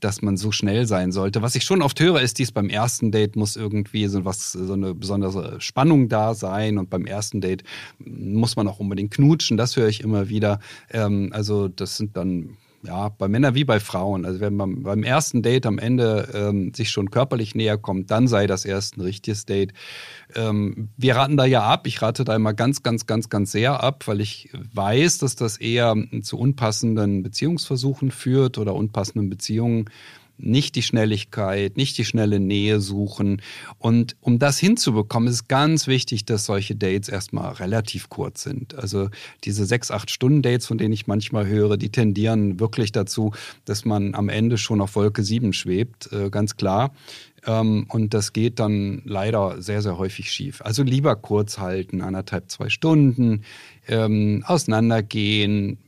dass 0.00 0.20
man 0.20 0.36
so 0.36 0.50
schnell 0.50 0.86
sein 0.86 1.12
sollte. 1.12 1.40
Was 1.40 1.54
ich 1.54 1.62
schon 1.62 1.80
oft 1.80 2.00
höre, 2.00 2.20
ist 2.20 2.38
dies 2.38 2.50
beim 2.50 2.68
ersten 2.68 3.12
Date 3.12 3.36
muss 3.36 3.54
irgendwie 3.54 4.08
so 4.08 4.24
was, 4.24 4.50
so 4.50 4.72
eine 4.72 4.94
besondere 4.94 5.60
Spannung 5.60 6.08
da 6.08 6.34
sein 6.34 6.76
und 6.76 6.90
beim 6.90 7.06
ersten 7.06 7.40
Date 7.40 7.62
muss 7.98 8.56
man 8.56 8.66
auch 8.66 8.80
unbedingt 8.80 9.12
knutschen. 9.12 9.56
Das 9.56 9.76
höre 9.76 9.86
ich 9.86 10.00
immer 10.00 10.28
wieder. 10.28 10.58
Ähm, 10.90 11.30
also 11.32 11.68
das 11.68 11.96
sind 11.96 12.16
dann 12.16 12.56
ja, 12.86 13.08
bei 13.08 13.28
Männern 13.28 13.54
wie 13.54 13.64
bei 13.64 13.80
Frauen. 13.80 14.24
Also 14.24 14.40
wenn 14.40 14.56
man 14.56 14.82
beim 14.82 15.02
ersten 15.02 15.42
Date 15.42 15.66
am 15.66 15.78
Ende 15.78 16.28
ähm, 16.34 16.72
sich 16.74 16.90
schon 16.90 17.10
körperlich 17.10 17.54
näher 17.54 17.78
kommt, 17.78 18.10
dann 18.10 18.28
sei 18.28 18.46
das 18.46 18.64
erst 18.64 18.96
ein 18.96 19.00
richtiges 19.00 19.46
Date. 19.46 19.72
Ähm, 20.34 20.90
wir 20.96 21.16
raten 21.16 21.36
da 21.36 21.44
ja 21.46 21.62
ab. 21.62 21.86
Ich 21.86 22.02
rate 22.02 22.24
da 22.24 22.36
immer 22.36 22.52
ganz, 22.52 22.82
ganz, 22.82 23.06
ganz, 23.06 23.28
ganz 23.30 23.52
sehr 23.52 23.82
ab, 23.82 24.06
weil 24.06 24.20
ich 24.20 24.50
weiß, 24.74 25.18
dass 25.18 25.34
das 25.36 25.56
eher 25.56 25.96
zu 26.22 26.38
unpassenden 26.38 27.22
Beziehungsversuchen 27.22 28.10
führt 28.10 28.58
oder 28.58 28.74
unpassenden 28.74 29.30
Beziehungen 29.30 29.86
nicht 30.36 30.74
die 30.74 30.82
Schnelligkeit, 30.82 31.76
nicht 31.76 31.96
die 31.98 32.04
schnelle 32.04 32.40
Nähe 32.40 32.80
suchen. 32.80 33.40
Und 33.78 34.16
um 34.20 34.38
das 34.38 34.58
hinzubekommen, 34.58 35.28
ist 35.28 35.48
ganz 35.48 35.86
wichtig, 35.86 36.24
dass 36.24 36.46
solche 36.46 36.74
Dates 36.74 37.08
erstmal 37.08 37.52
relativ 37.54 38.08
kurz 38.08 38.42
sind. 38.42 38.74
Also 38.74 39.10
diese 39.44 39.64
sechs, 39.66 39.90
acht 39.90 40.10
Stunden 40.10 40.42
Dates, 40.42 40.66
von 40.66 40.78
denen 40.78 40.92
ich 40.92 41.06
manchmal 41.06 41.46
höre, 41.46 41.76
die 41.76 41.90
tendieren 41.90 42.60
wirklich 42.60 42.92
dazu, 42.92 43.32
dass 43.64 43.84
man 43.84 44.14
am 44.14 44.28
Ende 44.28 44.58
schon 44.58 44.80
auf 44.80 44.96
Wolke 44.96 45.22
sieben 45.22 45.52
schwebt, 45.52 46.12
äh, 46.12 46.30
ganz 46.30 46.56
klar. 46.56 46.92
Ähm, 47.46 47.86
und 47.88 48.14
das 48.14 48.32
geht 48.32 48.58
dann 48.58 49.02
leider 49.04 49.60
sehr, 49.60 49.82
sehr 49.82 49.98
häufig 49.98 50.30
schief. 50.30 50.62
Also 50.62 50.82
lieber 50.82 51.16
kurz 51.16 51.58
halten, 51.58 52.00
anderthalb, 52.00 52.50
zwei 52.50 52.68
Stunden, 52.68 53.42
ähm, 53.86 54.42
auseinandergehen, 54.46 55.78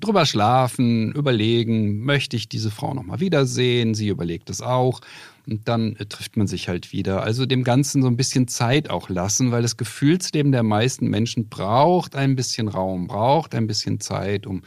drüber 0.00 0.26
schlafen, 0.26 1.12
überlegen, 1.12 2.00
möchte 2.04 2.36
ich 2.36 2.48
diese 2.48 2.70
Frau 2.70 2.94
nochmal 2.94 3.20
wiedersehen? 3.20 3.94
Sie 3.94 4.08
überlegt 4.08 4.50
es 4.50 4.60
auch. 4.60 5.00
Und 5.46 5.68
dann 5.68 5.94
äh, 5.96 6.06
trifft 6.06 6.36
man 6.36 6.48
sich 6.48 6.68
halt 6.68 6.92
wieder. 6.92 7.22
Also 7.22 7.46
dem 7.46 7.62
Ganzen 7.62 8.02
so 8.02 8.08
ein 8.08 8.16
bisschen 8.16 8.48
Zeit 8.48 8.90
auch 8.90 9.08
lassen, 9.08 9.52
weil 9.52 9.62
das 9.62 9.76
Gefühlsleben 9.76 10.50
der 10.50 10.64
meisten 10.64 11.08
Menschen 11.08 11.48
braucht 11.48 12.16
ein 12.16 12.34
bisschen 12.34 12.68
Raum, 12.68 13.06
braucht 13.06 13.54
ein 13.54 13.68
bisschen 13.68 14.00
Zeit, 14.00 14.46
um 14.46 14.62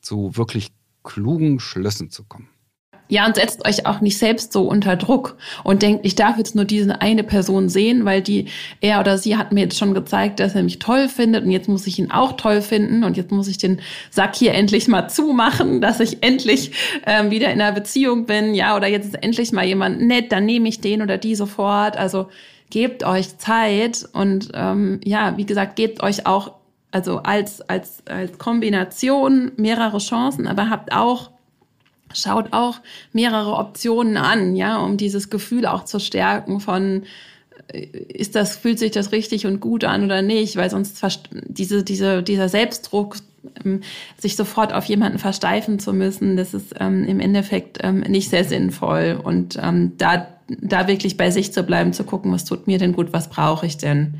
zu 0.00 0.36
wirklich 0.36 0.68
klugen 1.02 1.60
Schlüssen 1.60 2.10
zu 2.10 2.24
kommen 2.24 2.48
Ja, 3.12 3.26
und 3.26 3.34
setzt 3.34 3.66
euch 3.66 3.84
auch 3.84 4.00
nicht 4.00 4.16
selbst 4.16 4.54
so 4.54 4.62
unter 4.62 4.96
Druck 4.96 5.36
und 5.64 5.82
denkt, 5.82 6.06
ich 6.06 6.14
darf 6.14 6.38
jetzt 6.38 6.54
nur 6.54 6.64
diese 6.64 7.02
eine 7.02 7.22
Person 7.22 7.68
sehen, 7.68 8.06
weil 8.06 8.22
die, 8.22 8.46
er 8.80 9.00
oder 9.00 9.18
sie 9.18 9.36
hat 9.36 9.52
mir 9.52 9.64
jetzt 9.64 9.78
schon 9.78 9.92
gezeigt, 9.92 10.40
dass 10.40 10.54
er 10.54 10.62
mich 10.62 10.78
toll 10.78 11.10
findet 11.10 11.44
und 11.44 11.50
jetzt 11.50 11.68
muss 11.68 11.86
ich 11.86 11.98
ihn 11.98 12.10
auch 12.10 12.32
toll 12.38 12.62
finden 12.62 13.04
und 13.04 13.18
jetzt 13.18 13.30
muss 13.30 13.48
ich 13.48 13.58
den 13.58 13.82
Sack 14.08 14.34
hier 14.34 14.54
endlich 14.54 14.88
mal 14.88 15.08
zumachen, 15.08 15.80
dass 15.82 16.00
ich 16.00 16.22
endlich 16.22 16.70
ähm, 17.04 17.30
wieder 17.30 17.52
in 17.52 17.60
einer 17.60 17.72
Beziehung 17.72 18.24
bin, 18.24 18.54
ja, 18.54 18.74
oder 18.74 18.86
jetzt 18.86 19.08
ist 19.08 19.22
endlich 19.22 19.52
mal 19.52 19.66
jemand 19.66 20.00
nett, 20.00 20.32
dann 20.32 20.46
nehme 20.46 20.70
ich 20.70 20.80
den 20.80 21.02
oder 21.02 21.18
die 21.18 21.34
sofort. 21.34 21.98
Also 21.98 22.30
gebt 22.70 23.04
euch 23.04 23.36
Zeit 23.36 24.08
und 24.14 24.52
ähm, 24.54 25.02
ja, 25.04 25.36
wie 25.36 25.44
gesagt, 25.44 25.76
gebt 25.76 26.02
euch 26.02 26.26
auch 26.26 26.52
also 26.90 27.18
als, 27.18 27.60
als, 27.60 28.02
als 28.06 28.38
Kombination 28.38 29.52
mehrere 29.56 29.98
Chancen, 29.98 30.46
aber 30.46 30.70
habt 30.70 30.94
auch 30.94 31.30
schaut 32.14 32.52
auch 32.52 32.80
mehrere 33.12 33.56
Optionen 33.56 34.16
an, 34.16 34.56
ja, 34.56 34.78
um 34.78 34.96
dieses 34.96 35.30
Gefühl 35.30 35.66
auch 35.66 35.84
zu 35.84 35.98
stärken 35.98 36.60
von 36.60 37.04
äh, 37.72 37.80
ist 37.80 38.34
das 38.34 38.56
fühlt 38.56 38.78
sich 38.78 38.90
das 38.90 39.12
richtig 39.12 39.46
und 39.46 39.60
gut 39.60 39.84
an 39.84 40.04
oder 40.04 40.22
nicht, 40.22 40.56
weil 40.56 40.70
sonst 40.70 41.00
diese 41.46 41.82
diese 41.84 42.22
dieser 42.22 42.48
Selbstdruck 42.48 43.16
ähm, 43.64 43.80
sich 44.18 44.36
sofort 44.36 44.72
auf 44.72 44.84
jemanden 44.84 45.18
versteifen 45.18 45.78
zu 45.78 45.92
müssen, 45.92 46.36
das 46.36 46.54
ist 46.54 46.74
ähm, 46.78 47.04
im 47.04 47.20
Endeffekt 47.20 47.78
ähm, 47.82 48.00
nicht 48.00 48.30
sehr 48.30 48.44
sinnvoll. 48.44 49.20
Und 49.22 49.58
ähm, 49.60 49.92
da 49.98 50.28
da 50.60 50.86
wirklich 50.86 51.16
bei 51.16 51.30
sich 51.30 51.52
zu 51.52 51.62
bleiben, 51.62 51.92
zu 51.92 52.04
gucken, 52.04 52.32
was 52.32 52.44
tut 52.44 52.66
mir 52.66 52.78
denn 52.78 52.92
gut, 52.92 53.12
was 53.12 53.30
brauche 53.30 53.66
ich 53.66 53.78
denn? 53.78 54.14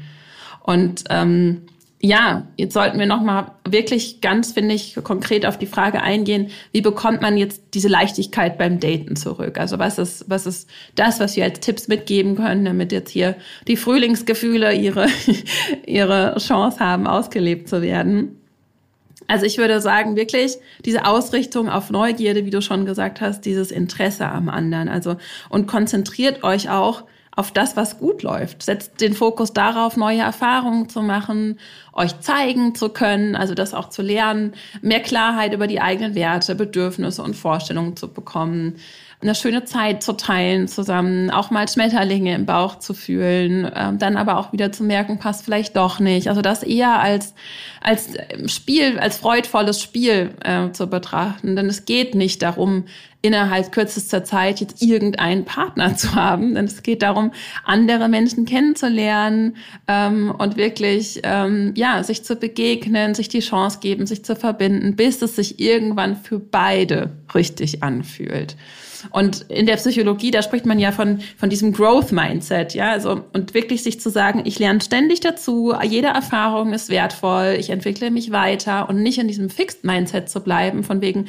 Und 0.62 1.04
ähm, 1.10 1.62
ja, 2.04 2.48
jetzt 2.56 2.74
sollten 2.74 2.98
wir 2.98 3.06
nochmal 3.06 3.52
wirklich 3.64 4.20
ganz, 4.20 4.50
finde 4.50 4.74
ich, 4.74 4.96
konkret 5.04 5.46
auf 5.46 5.56
die 5.56 5.66
Frage 5.66 6.02
eingehen, 6.02 6.50
wie 6.72 6.80
bekommt 6.80 7.22
man 7.22 7.36
jetzt 7.36 7.62
diese 7.74 7.86
Leichtigkeit 7.86 8.58
beim 8.58 8.80
Daten 8.80 9.14
zurück? 9.14 9.56
Also 9.56 9.78
was 9.78 9.98
ist, 9.98 10.24
was 10.28 10.44
ist 10.44 10.68
das, 10.96 11.20
was 11.20 11.36
wir 11.36 11.44
als 11.44 11.60
Tipps 11.60 11.86
mitgeben 11.86 12.34
können, 12.34 12.64
damit 12.64 12.90
jetzt 12.90 13.10
hier 13.10 13.36
die 13.68 13.76
Frühlingsgefühle 13.76 14.74
ihre, 14.74 15.06
ihre 15.86 16.36
Chance 16.38 16.80
haben, 16.80 17.06
ausgelebt 17.06 17.68
zu 17.68 17.82
werden? 17.82 18.36
Also 19.28 19.46
ich 19.46 19.58
würde 19.58 19.80
sagen, 19.80 20.16
wirklich 20.16 20.56
diese 20.84 21.06
Ausrichtung 21.06 21.68
auf 21.68 21.90
Neugierde, 21.90 22.44
wie 22.44 22.50
du 22.50 22.62
schon 22.62 22.84
gesagt 22.84 23.20
hast, 23.20 23.42
dieses 23.42 23.70
Interesse 23.70 24.26
am 24.26 24.48
anderen. 24.48 24.88
Also 24.88 25.18
und 25.50 25.68
konzentriert 25.68 26.42
euch 26.42 26.68
auch 26.68 27.04
auf 27.34 27.50
das, 27.50 27.76
was 27.76 27.98
gut 27.98 28.22
läuft. 28.22 28.62
Setzt 28.62 29.00
den 29.00 29.14
Fokus 29.14 29.52
darauf, 29.52 29.96
neue 29.96 30.20
Erfahrungen 30.20 30.88
zu 30.88 31.02
machen, 31.02 31.58
euch 31.94 32.20
zeigen 32.20 32.74
zu 32.74 32.90
können, 32.90 33.36
also 33.36 33.54
das 33.54 33.72
auch 33.74 33.88
zu 33.88 34.02
lernen, 34.02 34.52
mehr 34.82 35.00
Klarheit 35.00 35.54
über 35.54 35.66
die 35.66 35.80
eigenen 35.80 36.14
Werte, 36.14 36.54
Bedürfnisse 36.54 37.22
und 37.22 37.34
Vorstellungen 37.34 37.96
zu 37.96 38.12
bekommen, 38.12 38.76
eine 39.22 39.34
schöne 39.34 39.64
Zeit 39.64 40.02
zu 40.02 40.14
teilen 40.14 40.66
zusammen, 40.66 41.30
auch 41.30 41.50
mal 41.50 41.68
Schmetterlinge 41.68 42.34
im 42.34 42.44
Bauch 42.44 42.78
zu 42.78 42.92
fühlen, 42.92 43.64
äh, 43.64 43.92
dann 43.96 44.16
aber 44.16 44.38
auch 44.38 44.52
wieder 44.52 44.72
zu 44.72 44.82
merken, 44.82 45.18
passt 45.18 45.44
vielleicht 45.44 45.76
doch 45.76 46.00
nicht. 46.00 46.28
Also 46.28 46.42
das 46.42 46.62
eher 46.62 47.00
als, 47.00 47.34
als 47.80 48.10
Spiel, 48.46 48.98
als 48.98 49.18
freudvolles 49.18 49.80
Spiel 49.80 50.34
äh, 50.44 50.72
zu 50.72 50.88
betrachten. 50.88 51.54
Denn 51.54 51.66
es 51.66 51.84
geht 51.84 52.14
nicht 52.14 52.42
darum, 52.42 52.84
innerhalb 53.22 53.70
kürzester 53.70 54.24
Zeit 54.24 54.58
jetzt 54.60 54.82
irgendeinen 54.82 55.44
Partner 55.44 55.96
zu 55.96 56.14
haben. 56.16 56.56
Denn 56.56 56.64
es 56.64 56.82
geht 56.82 57.02
darum, 57.02 57.32
andere 57.64 58.08
Menschen 58.08 58.44
kennenzulernen 58.44 59.56
ähm, 59.86 60.34
und 60.36 60.56
wirklich 60.56 61.20
ähm, 61.22 61.72
ja 61.76 62.02
sich 62.02 62.24
zu 62.24 62.34
begegnen, 62.34 63.14
sich 63.14 63.28
die 63.28 63.40
Chance 63.40 63.78
geben, 63.80 64.06
sich 64.06 64.24
zu 64.24 64.34
verbinden, 64.34 64.96
bis 64.96 65.22
es 65.22 65.36
sich 65.36 65.60
irgendwann 65.60 66.16
für 66.16 66.40
beide 66.40 67.10
richtig 67.34 67.84
anfühlt. 67.84 68.56
Und 69.10 69.42
in 69.48 69.66
der 69.66 69.76
Psychologie, 69.76 70.30
da 70.30 70.42
spricht 70.42 70.66
man 70.66 70.78
ja 70.78 70.92
von, 70.92 71.20
von 71.36 71.50
diesem 71.50 71.72
Growth 71.72 72.12
Mindset, 72.12 72.74
ja, 72.74 72.90
also, 72.90 73.24
und 73.32 73.54
wirklich 73.54 73.82
sich 73.82 74.00
zu 74.00 74.10
sagen, 74.10 74.42
ich 74.44 74.58
lerne 74.58 74.80
ständig 74.80 75.20
dazu, 75.20 75.74
jede 75.82 76.08
Erfahrung 76.08 76.72
ist 76.72 76.88
wertvoll, 76.88 77.56
ich 77.58 77.70
entwickle 77.70 78.10
mich 78.10 78.30
weiter 78.30 78.88
und 78.88 79.02
nicht 79.02 79.18
in 79.18 79.28
diesem 79.28 79.50
Fixed 79.50 79.84
Mindset 79.84 80.28
zu 80.28 80.40
bleiben, 80.40 80.84
von 80.84 81.00
wegen, 81.00 81.26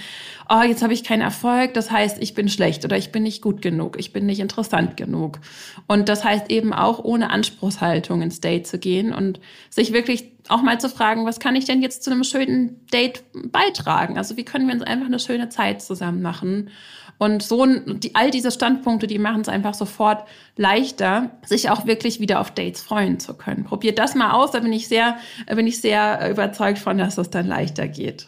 oh, 0.50 0.62
jetzt 0.62 0.84
habe 0.84 0.94
ich 0.94 1.03
keinen 1.03 1.22
Erfolg, 1.22 1.74
das 1.74 1.92
heißt, 1.92 2.22
ich 2.22 2.34
bin 2.34 2.50
schlecht 2.50 2.86
oder 2.86 2.98
ich 2.98 3.12
bin 3.12 3.24
nicht 3.24 3.42
gut 3.42 3.62
genug, 3.62 3.98
ich 4.00 4.13
bin 4.13 4.25
nicht 4.25 4.39
interessant 4.39 4.98
genug. 4.98 5.39
Und 5.88 6.10
das 6.10 6.24
heißt 6.24 6.50
eben 6.51 6.74
auch 6.74 7.03
ohne 7.03 7.30
Anspruchshaltung 7.30 8.22
ins 8.22 8.42
Date 8.42 8.68
zu 8.68 8.77
gehen 8.77 9.13
und 9.13 9.39
sich 9.70 9.94
wirklich 9.94 10.33
auch 10.50 10.62
mal 10.62 10.79
zu 10.79 10.90
fragen, 10.90 11.25
was 11.25 11.40
kann 11.40 11.55
ich 11.55 11.66
denn 11.66 11.81
jetzt 11.81 12.03
zu 12.03 12.12
einem 12.12 12.24
schönen 12.24 12.86
Date 12.88 13.24
beitragen? 13.33 14.18
Also 14.18 14.38
wie 14.38 14.44
können 14.44 14.68
wir 14.68 14.74
uns 14.74 14.83
einfach 14.83 15.05
eine 15.05 15.20
schöne 15.20 15.50
Zeit 15.50 15.81
zusammen 15.81 16.22
machen? 16.22 16.70
Und 17.17 17.43
so 17.43 17.65
die, 17.65 18.15
all 18.15 18.31
diese 18.31 18.51
Standpunkte, 18.51 19.07
die 19.07 19.19
machen 19.19 19.41
es 19.41 19.49
einfach 19.49 19.73
sofort 19.73 20.27
leichter, 20.55 21.31
sich 21.45 21.69
auch 21.69 21.85
wirklich 21.85 22.19
wieder 22.19 22.39
auf 22.39 22.51
Dates 22.51 22.81
freuen 22.81 23.19
zu 23.19 23.33
können. 23.33 23.63
Probiert 23.63 23.99
das 23.99 24.15
mal 24.15 24.31
aus, 24.31 24.51
da 24.51 24.59
bin 24.59 24.73
ich 24.73 24.87
sehr, 24.87 25.17
bin 25.47 25.67
ich 25.67 25.79
sehr 25.79 26.29
überzeugt 26.29 26.79
von, 26.79 26.97
dass 26.97 27.17
es 27.17 27.29
dann 27.29 27.47
leichter 27.47 27.87
geht. 27.87 28.27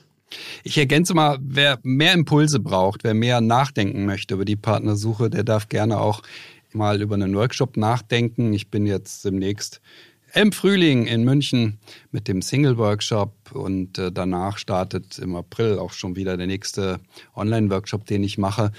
Ich 0.63 0.77
ergänze 0.77 1.13
mal, 1.13 1.37
wer 1.41 1.79
mehr 1.83 2.13
Impulse 2.13 2.59
braucht, 2.59 3.03
wer 3.03 3.13
mehr 3.13 3.41
nachdenken 3.41 4.05
möchte 4.05 4.33
über 4.33 4.45
die 4.45 4.55
Partnersuche, 4.55 5.29
der 5.29 5.43
darf 5.43 5.69
gerne 5.69 5.99
auch 5.99 6.21
mal 6.73 7.01
über 7.01 7.15
einen 7.15 7.35
Workshop 7.35 7.77
nachdenken. 7.77 8.53
Ich 8.53 8.69
bin 8.69 8.85
jetzt 8.85 9.23
demnächst 9.23 9.81
im 10.35 10.51
Frühling 10.51 11.07
in 11.07 11.23
München 11.23 11.79
mit 12.11 12.27
dem 12.27 12.41
Single-Workshop 12.41 13.53
und 13.53 13.97
äh, 13.97 14.11
danach 14.11 14.57
startet 14.57 15.17
im 15.17 15.33
April 15.33 15.79
auch 15.79 15.93
schon 15.93 16.17
wieder 16.17 16.35
der 16.35 16.47
nächste 16.47 16.99
Online-Workshop, 17.35 18.05
den 18.05 18.21
ich 18.21 18.37
mache. 18.37 18.73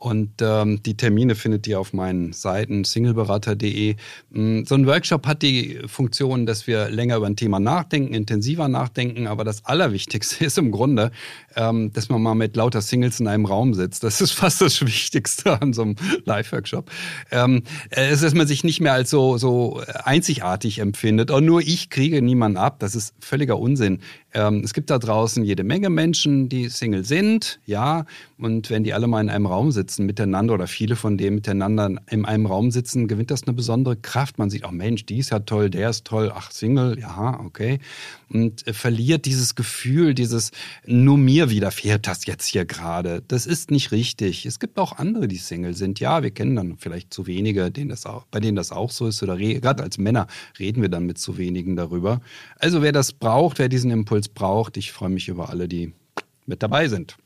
Und 0.00 0.40
ähm, 0.40 0.82
die 0.82 0.96
Termine 0.96 1.34
findet 1.34 1.66
ihr 1.66 1.78
auf 1.78 1.92
meinen 1.92 2.32
Seiten 2.32 2.84
singleberater.de. 2.84 3.96
Mm, 4.30 4.64
so 4.64 4.74
ein 4.74 4.86
Workshop 4.86 5.26
hat 5.26 5.42
die 5.42 5.78
Funktion, 5.86 6.46
dass 6.46 6.66
wir 6.66 6.88
länger 6.88 7.18
über 7.18 7.26
ein 7.26 7.36
Thema 7.36 7.60
nachdenken, 7.60 8.14
intensiver 8.14 8.66
nachdenken. 8.68 9.26
Aber 9.26 9.44
das 9.44 9.66
Allerwichtigste 9.66 10.42
ist 10.46 10.56
im 10.56 10.70
Grunde, 10.70 11.10
ähm, 11.54 11.92
dass 11.92 12.08
man 12.08 12.22
mal 12.22 12.34
mit 12.34 12.56
lauter 12.56 12.80
Singles 12.80 13.20
in 13.20 13.28
einem 13.28 13.44
Raum 13.44 13.74
sitzt. 13.74 14.02
Das 14.02 14.22
ist 14.22 14.32
fast 14.32 14.62
das 14.62 14.80
Wichtigste 14.80 15.60
an 15.60 15.74
so 15.74 15.82
einem 15.82 15.96
Live-Workshop. 16.24 16.90
Ähm, 17.30 17.64
es 17.90 18.12
ist, 18.12 18.22
dass 18.24 18.34
man 18.34 18.46
sich 18.46 18.64
nicht 18.64 18.80
mehr 18.80 18.94
als 18.94 19.10
so, 19.10 19.36
so 19.36 19.82
einzigartig 20.02 20.78
empfindet. 20.78 21.30
Und 21.30 21.44
nur 21.44 21.60
ich 21.60 21.90
kriege 21.90 22.22
niemanden 22.22 22.56
ab. 22.56 22.78
Das 22.78 22.94
ist 22.94 23.14
völliger 23.20 23.58
Unsinn. 23.58 24.00
Ähm, 24.32 24.62
es 24.64 24.74
gibt 24.74 24.90
da 24.90 24.98
draußen 24.98 25.44
jede 25.44 25.64
Menge 25.64 25.90
Menschen, 25.90 26.48
die 26.48 26.68
Single 26.68 27.04
sind, 27.04 27.58
ja. 27.66 28.04
Und 28.38 28.70
wenn 28.70 28.84
die 28.84 28.94
alle 28.94 29.06
mal 29.06 29.20
in 29.20 29.28
einem 29.28 29.46
Raum 29.46 29.70
sitzen 29.72 30.06
miteinander 30.06 30.54
oder 30.54 30.66
viele 30.66 30.96
von 30.96 31.18
denen 31.18 31.36
miteinander 31.36 31.96
in 32.08 32.24
einem 32.24 32.46
Raum 32.46 32.70
sitzen, 32.70 33.08
gewinnt 33.08 33.30
das 33.30 33.42
eine 33.42 33.52
besondere 33.52 33.96
Kraft. 33.96 34.38
Man 34.38 34.48
sieht, 34.48 34.64
oh 34.66 34.70
Mensch, 34.70 35.04
die 35.04 35.18
ist 35.18 35.30
ja 35.30 35.40
toll, 35.40 35.68
der 35.68 35.90
ist 35.90 36.04
toll, 36.04 36.32
ach 36.34 36.50
Single, 36.50 36.98
ja, 36.98 37.40
okay. 37.40 37.80
Und 38.28 38.66
äh, 38.66 38.72
verliert 38.72 39.26
dieses 39.26 39.56
Gefühl, 39.56 40.14
dieses 40.14 40.52
nur 40.86 41.18
mir 41.18 41.50
widerfährt 41.50 42.06
das 42.06 42.26
jetzt 42.26 42.46
hier 42.46 42.64
gerade. 42.64 43.22
Das 43.26 43.46
ist 43.46 43.70
nicht 43.70 43.90
richtig. 43.92 44.46
Es 44.46 44.60
gibt 44.60 44.78
auch 44.78 44.98
andere, 44.98 45.26
die 45.28 45.36
Single 45.36 45.74
sind. 45.74 46.00
Ja, 46.00 46.22
wir 46.22 46.30
kennen 46.30 46.56
dann 46.56 46.76
vielleicht 46.78 47.12
zu 47.12 47.26
wenige, 47.26 47.70
denen 47.70 47.90
das 47.90 48.06
auch, 48.06 48.24
bei 48.30 48.40
denen 48.40 48.56
das 48.56 48.70
auch 48.70 48.90
so 48.90 49.08
ist. 49.08 49.22
Oder 49.22 49.36
gerade 49.36 49.82
als 49.82 49.98
Männer 49.98 50.28
reden 50.58 50.82
wir 50.82 50.88
dann 50.88 51.06
mit 51.06 51.18
zu 51.18 51.36
wenigen 51.36 51.76
darüber. 51.76 52.20
Also 52.58 52.82
wer 52.82 52.92
das 52.92 53.12
braucht, 53.12 53.58
wer 53.58 53.68
diesen 53.68 53.90
Impuls 53.90 54.19
Impuls 54.20 54.28
braucht. 54.28 54.76
Ich 54.76 54.92
freue 54.92 55.08
mich 55.08 55.28
über 55.28 55.48
alle, 55.50 55.68
die 55.68 55.92
mit 56.46 56.62
dabei 56.62 56.88
sind. 56.88 57.16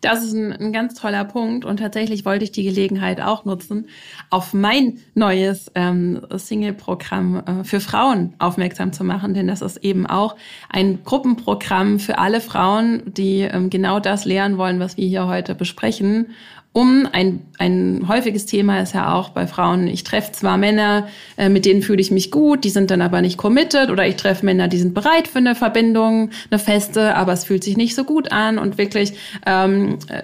Das 0.00 0.22
ist 0.22 0.32
ein, 0.32 0.52
ein, 0.52 0.72
ganz 0.72 0.94
toller 0.94 1.24
Punkt 1.24 1.64
und 1.64 1.78
tatsächlich 1.78 2.24
wollte 2.24 2.44
ich 2.44 2.52
die 2.52 2.62
Gelegenheit 2.62 3.20
auch 3.20 3.44
nutzen, 3.44 3.88
auf 4.30 4.54
mein 4.54 5.00
neues 5.16 5.72
ähm, 5.74 6.20
Single-Programm 6.32 7.42
äh, 7.44 7.64
für 7.64 7.80
Frauen 7.80 8.34
aufmerksam 8.38 8.92
zu 8.92 9.02
machen, 9.02 9.34
denn 9.34 9.48
das 9.48 9.60
ist 9.60 9.78
eben 9.78 10.06
auch 10.06 10.36
ein 10.68 11.02
Gruppenprogramm 11.02 11.98
für 11.98 12.18
alle 12.18 12.40
Frauen, 12.40 13.02
die 13.06 13.40
ähm, 13.40 13.70
genau 13.70 13.98
das 13.98 14.24
lernen 14.24 14.56
wollen, 14.56 14.78
was 14.78 14.96
wir 14.96 15.08
hier 15.08 15.26
heute 15.26 15.56
besprechen 15.56 16.28
um. 16.78 17.08
Ein, 17.10 17.40
ein 17.58 18.06
häufiges 18.06 18.46
Thema 18.46 18.80
ist 18.80 18.94
ja 18.94 19.14
auch 19.14 19.30
bei 19.30 19.46
Frauen, 19.46 19.88
ich 19.88 20.04
treffe 20.04 20.32
zwar 20.32 20.56
Männer, 20.56 21.08
äh, 21.36 21.48
mit 21.48 21.64
denen 21.64 21.82
fühle 21.82 22.00
ich 22.00 22.10
mich 22.10 22.30
gut, 22.30 22.64
die 22.64 22.70
sind 22.70 22.90
dann 22.90 23.02
aber 23.02 23.20
nicht 23.20 23.36
committed 23.36 23.90
oder 23.90 24.06
ich 24.06 24.16
treffe 24.16 24.44
Männer, 24.44 24.68
die 24.68 24.78
sind 24.78 24.94
bereit 24.94 25.28
für 25.28 25.38
eine 25.38 25.54
Verbindung, 25.54 26.30
eine 26.50 26.58
feste, 26.58 27.14
aber 27.16 27.32
es 27.32 27.44
fühlt 27.44 27.64
sich 27.64 27.76
nicht 27.76 27.94
so 27.94 28.04
gut 28.04 28.30
an 28.30 28.58
und 28.58 28.78
wirklich 28.78 29.14
ähm, 29.44 29.98
äh, 30.08 30.22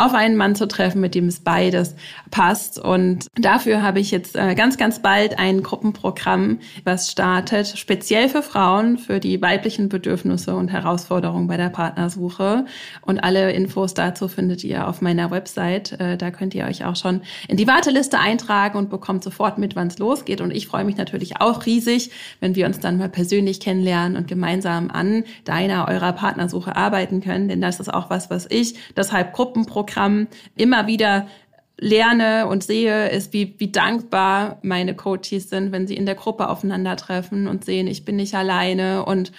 auf 0.00 0.14
einen 0.14 0.36
Mann 0.36 0.54
zu 0.54 0.66
treffen, 0.66 1.00
mit 1.00 1.14
dem 1.14 1.28
es 1.28 1.40
beides 1.40 1.94
passt. 2.30 2.78
Und 2.78 3.26
dafür 3.34 3.82
habe 3.82 4.00
ich 4.00 4.10
jetzt 4.10 4.36
äh, 4.36 4.54
ganz, 4.54 4.78
ganz 4.78 5.02
bald 5.02 5.38
ein 5.38 5.62
Gruppenprogramm, 5.62 6.60
was 6.84 7.10
startet, 7.10 7.68
speziell 7.76 8.28
für 8.28 8.42
Frauen, 8.42 8.98
für 8.98 9.20
die 9.20 9.40
weiblichen 9.42 9.88
Bedürfnisse 9.88 10.54
und 10.54 10.68
Herausforderungen 10.68 11.46
bei 11.46 11.56
der 11.56 11.68
Partnersuche. 11.68 12.64
Und 13.02 13.22
alle 13.22 13.52
Infos 13.52 13.94
dazu 13.94 14.28
findet 14.28 14.64
ihr 14.64 14.88
auf 14.88 15.02
meiner 15.02 15.30
Website. 15.30 16.00
Äh, 16.00 16.16
da 16.16 16.30
könnt 16.30 16.54
ihr 16.54 16.64
euch 16.64 16.84
auch 16.84 16.96
schon 16.96 17.20
in 17.48 17.56
die 17.56 17.66
Warteliste 17.66 18.18
eintragen 18.18 18.78
und 18.78 18.88
bekommt 18.88 19.22
sofort 19.22 19.58
mit, 19.58 19.76
wann 19.76 19.88
es 19.88 19.98
losgeht. 19.98 20.40
Und 20.40 20.50
ich 20.50 20.66
freue 20.66 20.84
mich 20.84 20.96
natürlich 20.96 21.40
auch 21.40 21.66
riesig, 21.66 22.10
wenn 22.40 22.54
wir 22.54 22.66
uns 22.66 22.80
dann 22.80 22.96
mal 22.96 23.10
persönlich 23.10 23.60
kennenlernen 23.60 24.16
und 24.16 24.28
gemeinsam 24.28 24.90
an 24.90 25.24
deiner, 25.44 25.88
eurer 25.88 26.12
Partnersuche 26.12 26.74
arbeiten 26.74 27.20
können. 27.20 27.48
Denn 27.48 27.60
das 27.60 27.80
ist 27.80 27.92
auch 27.92 28.08
was, 28.08 28.30
was 28.30 28.46
ich, 28.48 28.74
deshalb 28.96 29.34
Gruppenprogramm 29.34 29.89
Programm 29.90 30.28
immer 30.56 30.86
wieder 30.86 31.26
lerne 31.78 32.46
und 32.46 32.62
sehe, 32.62 33.08
ist, 33.08 33.32
wie, 33.32 33.54
wie 33.58 33.72
dankbar 33.72 34.58
meine 34.62 34.94
Coaches 34.94 35.48
sind, 35.48 35.72
wenn 35.72 35.86
sie 35.86 35.96
in 35.96 36.06
der 36.06 36.14
Gruppe 36.14 36.48
aufeinandertreffen 36.48 37.48
und 37.48 37.64
sehen, 37.64 37.86
ich 37.86 38.04
bin 38.04 38.16
nicht 38.16 38.34
alleine 38.34 39.04
und 39.04 39.32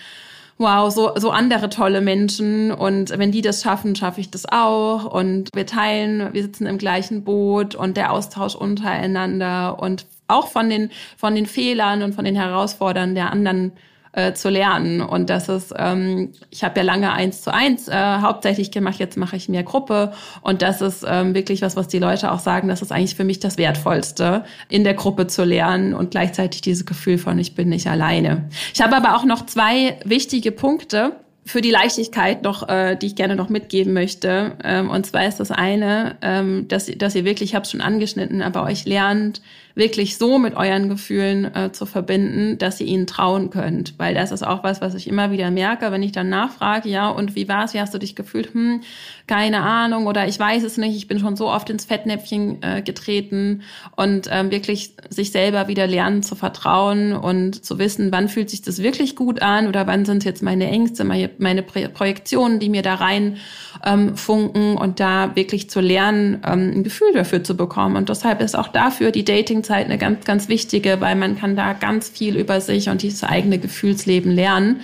wow, 0.58 0.92
so, 0.92 1.12
so 1.16 1.32
andere 1.32 1.70
tolle 1.70 2.02
Menschen. 2.02 2.72
Und 2.72 3.10
wenn 3.18 3.32
die 3.32 3.42
das 3.42 3.64
schaffen, 3.64 3.96
schaffe 3.96 4.22
ich 4.22 4.30
das 4.32 4.46
auch. 4.48 5.06
Und 5.06 5.50
wir 5.54 5.66
teilen, 5.66 6.34
wir 6.34 6.42
sitzen 6.44 6.68
im 6.68 6.78
gleichen 6.78 7.24
Boot 7.24 7.76
und 7.76 7.98
der 7.98 8.12
Austausch 8.12 8.56
untereinander 8.56 9.80
und 9.80 10.06
auch 10.28 10.48
von 10.48 10.70
den, 10.70 10.92
von 11.18 11.36
den 11.36 11.46
Fehlern 11.46 12.04
und 12.04 12.14
von 12.14 12.26
den 12.26 12.36
Herausforderungen 12.36 13.16
der 13.16 13.32
anderen 13.32 13.74
äh, 14.14 14.34
zu 14.34 14.50
lernen. 14.50 15.02
Und 15.02 15.30
das 15.30 15.50
ist, 15.50 15.74
ähm, 15.78 16.32
ich 16.50 16.64
habe 16.64 16.80
ja 16.80 16.86
lange 16.86 17.12
eins 17.14 17.42
zu 17.42 17.54
eins 17.54 17.88
äh, 17.88 17.94
hauptsächlich 17.96 18.72
gemacht, 18.72 19.00
jetzt 19.00 19.18
mache 19.18 19.36
ich 19.36 19.50
mehr 19.50 19.64
Gruppe. 19.64 20.12
Und 20.42 20.62
das 20.62 20.82
ist 20.82 21.06
ähm, 21.08 21.34
wirklich 21.34 21.62
was, 21.62 21.76
was 21.76 21.88
die 21.88 22.00
Leute 22.00 22.32
auch 22.32 22.40
sagen, 22.40 22.68
das 22.68 22.82
ist 22.82 22.92
eigentlich 22.92 23.16
für 23.16 23.24
mich 23.24 23.40
das 23.40 23.58
Wertvollste, 23.58 24.44
in 24.70 24.84
der 24.84 24.94
Gruppe 24.94 25.28
zu 25.28 25.44
lernen 25.44 25.94
und 25.94 26.12
gleichzeitig 26.12 26.62
dieses 26.62 26.86
Gefühl 26.86 27.18
von, 27.18 27.40
ich 27.40 27.56
bin 27.56 27.70
nicht 27.70 27.88
alleine. 27.88 28.50
Ich 28.74 28.82
habe 28.82 28.96
aber 28.96 29.16
auch 29.16 29.24
noch 29.24 29.46
zwei 29.46 29.98
wichtige 30.04 30.52
Punkte, 30.52 31.14
für 31.44 31.62
die 31.62 31.72
Leichtigkeit 31.72 32.44
noch, 32.44 32.70
äh, 32.70 32.96
die 32.96 33.08
ich 33.08 33.16
gerne 33.16 33.36
noch 33.36 33.50
mitgeben 33.50 33.94
möchte. 33.94 34.58
Ähm, 34.64 34.90
und 34.90 35.06
zwar 35.06 35.26
ist 35.26 35.40
das 35.40 35.50
eine, 35.50 36.18
ähm, 36.22 36.68
dass, 36.68 36.86
dass 36.86 37.16
ihr 37.16 37.26
wirklich, 37.26 37.50
ich 37.50 37.56
habe 37.56 37.64
es 37.64 37.72
schon 37.72 37.82
angeschnitten, 37.82 38.42
aber 38.42 38.64
euch 38.64 38.86
lernt, 38.86 39.42
wirklich 39.76 40.18
so 40.18 40.38
mit 40.38 40.56
euren 40.56 40.90
Gefühlen 40.90 41.54
äh, 41.56 41.72
zu 41.72 41.86
verbinden, 41.86 42.58
dass 42.58 42.80
ihr 42.80 42.88
ihnen 42.88 43.08
trauen 43.08 43.50
könnt. 43.50 43.96
Weil 43.98 44.14
das 44.14 44.32
ist 44.32 44.44
auch 44.44 44.64
was, 44.64 44.82
was 44.82 44.96
ich 44.96 45.08
immer 45.08 45.32
wieder 45.32 45.52
merke, 45.52 45.92
wenn 45.92 46.04
ich 46.04 46.12
dann 46.12 46.30
nachfrage, 46.30 46.90
ja, 46.90 47.10
und 47.10 47.36
wie 47.36 47.48
war's, 47.48 47.74
wie 47.74 47.80
hast 47.80 47.94
du 47.94 47.98
dich 47.98 48.16
gefühlt? 48.16 48.54
Hm, 48.54 48.82
keine 49.28 49.62
Ahnung 49.62 50.08
oder 50.08 50.28
ich 50.28 50.40
weiß 50.40 50.64
es 50.64 50.78
nicht, 50.78 50.96
ich 50.96 51.08
bin 51.08 51.20
schon 51.20 51.36
so 51.36 51.50
oft 51.50 51.70
ins 51.70 51.86
Fettnäpfchen 51.86 52.62
äh, 52.62 52.82
getreten 52.82 53.62
und 53.96 54.28
ähm, 54.32 54.52
wirklich 54.52 54.96
sich 55.10 55.32
selber 55.32 55.68
wieder 55.68 55.88
lernen 55.88 56.24
zu 56.24 56.36
vertrauen 56.36 57.14
und 57.14 57.64
zu 57.64 57.80
wissen, 57.80 58.12
wann 58.12 58.28
fühlt 58.28 58.50
sich 58.50 58.62
das 58.62 58.84
wirklich 58.84 59.16
gut 59.16 59.42
an 59.42 59.68
oder 59.68 59.88
wann 59.88 60.06
sind 60.06 60.26
jetzt 60.26 60.44
meine 60.44 60.68
Ängste, 60.68 61.04
meine, 61.04 61.30
meine 61.38 61.64
Projektionen, 61.64 62.60
die 62.60 62.70
mir 62.70 62.82
da 62.82 62.96
rein 62.96 63.38
ähm, 63.86 64.16
funken 64.16 64.78
und 64.78 65.00
da 65.00 65.36
wirklich 65.36 65.70
zu 65.70 65.80
lernen, 65.80 66.42
ähm, 66.46 66.72
ein 66.76 66.84
Gefühl 66.84 67.14
dafür 67.14 67.44
zu 67.44 67.56
bekommen. 67.56 67.96
Und 67.96 68.10
deshalb 68.10 68.42
ist 68.42 68.58
auch 68.58 68.68
dafür 68.68 69.12
die 69.12 69.26
Datingzeit 69.62 69.86
eine 69.86 69.98
ganz, 69.98 70.26
ganz 70.26 70.50
wichtige, 70.50 71.00
weil 71.02 71.16
man 71.16 71.38
kann 71.38 71.56
da 71.56 71.74
ganz 71.74 72.10
viel 72.10 72.36
über 72.36 72.62
sich 72.62 72.90
und 72.90 73.02
dieses 73.02 73.24
eigene 73.24 73.60
Gefühlsleben 73.60 74.32
lernen. 74.32 74.82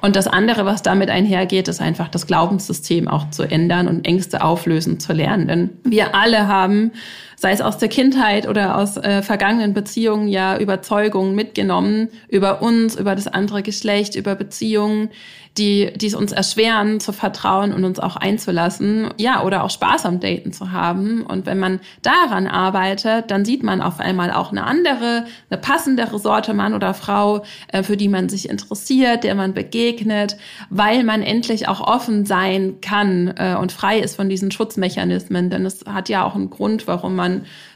Und 0.00 0.16
das 0.16 0.26
andere, 0.26 0.66
was 0.66 0.82
damit 0.82 1.10
einhergeht, 1.10 1.68
ist 1.68 1.80
einfach 1.80 2.08
das 2.08 2.26
Glaubenssystem 2.26 3.08
auch 3.08 3.30
zu 3.30 3.44
ändern 3.44 3.88
und 3.88 4.06
Ängste 4.06 4.42
auflösen 4.42 5.00
zu 5.00 5.12
lernen. 5.12 5.48
Denn 5.48 5.70
wir 5.84 6.14
alle 6.14 6.46
haben 6.46 6.92
sei 7.38 7.52
es 7.52 7.60
aus 7.60 7.78
der 7.78 7.88
Kindheit 7.88 8.48
oder 8.48 8.76
aus 8.76 8.96
äh, 8.96 9.22
vergangenen 9.22 9.72
Beziehungen, 9.72 10.26
ja 10.26 10.58
Überzeugungen 10.58 11.36
mitgenommen 11.36 12.08
über 12.28 12.62
uns, 12.62 12.96
über 12.96 13.14
das 13.14 13.28
andere 13.28 13.62
Geschlecht, 13.62 14.16
über 14.16 14.34
Beziehungen, 14.34 15.10
die, 15.58 15.92
die 15.96 16.06
es 16.06 16.14
uns 16.14 16.32
erschweren, 16.32 17.00
zu 17.00 17.12
vertrauen 17.12 17.72
und 17.72 17.84
uns 17.84 17.98
auch 17.98 18.16
einzulassen, 18.16 19.08
ja, 19.18 19.42
oder 19.42 19.64
auch 19.64 19.70
Spaß 19.70 20.06
am 20.06 20.20
Daten 20.20 20.52
zu 20.52 20.72
haben. 20.72 21.22
Und 21.22 21.46
wenn 21.46 21.58
man 21.58 21.80
daran 22.02 22.46
arbeitet, 22.46 23.30
dann 23.30 23.44
sieht 23.44 23.62
man 23.62 23.80
auf 23.80 24.00
einmal 24.00 24.32
auch 24.32 24.52
eine 24.52 24.64
andere, 24.64 25.26
eine 25.50 25.60
passendere 25.60 26.18
Sorte 26.18 26.54
Mann 26.54 26.74
oder 26.74 26.94
Frau, 26.94 27.42
äh, 27.68 27.82
für 27.82 27.96
die 27.96 28.08
man 28.08 28.28
sich 28.28 28.48
interessiert, 28.48 29.24
der 29.24 29.34
man 29.34 29.52
begegnet, 29.52 30.36
weil 30.70 31.02
man 31.04 31.22
endlich 31.22 31.68
auch 31.68 31.80
offen 31.80 32.24
sein 32.24 32.76
kann 32.80 33.34
äh, 33.36 33.56
und 33.60 33.72
frei 33.72 33.98
ist 33.98 34.16
von 34.16 34.28
diesen 34.28 34.50
Schutzmechanismen. 34.50 35.50
Denn 35.50 35.66
es 35.66 35.84
hat 35.86 36.08
ja 36.08 36.24
auch 36.24 36.34
einen 36.34 36.50
Grund, 36.50 36.86
warum 36.86 37.16
man 37.16 37.27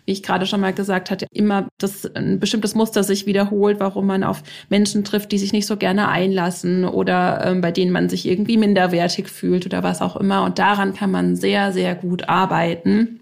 wie 0.04 0.12
ich 0.12 0.22
gerade 0.22 0.46
schon 0.46 0.60
mal 0.60 0.72
gesagt 0.72 1.10
hatte, 1.10 1.26
immer 1.32 1.68
das, 1.78 2.06
ein 2.14 2.40
bestimmtes 2.40 2.74
Muster 2.74 3.04
sich 3.04 3.26
wiederholt, 3.26 3.80
warum 3.80 4.06
man 4.06 4.24
auf 4.24 4.42
Menschen 4.68 5.04
trifft, 5.04 5.32
die 5.32 5.38
sich 5.38 5.52
nicht 5.52 5.66
so 5.66 5.76
gerne 5.76 6.08
einlassen 6.08 6.84
oder 6.84 7.44
ähm, 7.44 7.60
bei 7.60 7.70
denen 7.70 7.92
man 7.92 8.08
sich 8.08 8.26
irgendwie 8.28 8.56
minderwertig 8.56 9.28
fühlt 9.28 9.66
oder 9.66 9.82
was 9.82 10.02
auch 10.02 10.16
immer. 10.16 10.44
Und 10.44 10.58
daran 10.58 10.94
kann 10.94 11.10
man 11.10 11.36
sehr, 11.36 11.72
sehr 11.72 11.94
gut 11.94 12.28
arbeiten. 12.28 13.20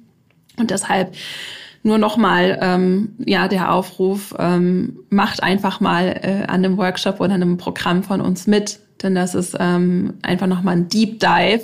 Und 0.57 0.71
deshalb 0.71 1.15
nur 1.83 1.99
nochmal 1.99 2.59
ähm, 2.61 3.15
ja 3.25 3.49
der 3.49 3.73
Aufruf, 3.73 4.35
ähm, 4.39 5.01
macht 5.09 5.43
einfach 5.43 5.81
mal 5.81 6.21
äh, 6.23 6.43
an 6.43 6.65
einem 6.65 6.77
Workshop 6.77 7.21
oder 7.21 7.35
einem 7.35 7.57
Programm 7.57 8.03
von 8.03 8.21
uns 8.21 8.47
mit, 8.47 8.81
denn 9.03 9.15
das 9.15 9.35
ist 9.35 9.57
ähm, 9.59 10.15
einfach 10.23 10.47
nochmal 10.47 10.77
ein 10.77 10.89
Deep 10.89 11.21
Dive 11.21 11.63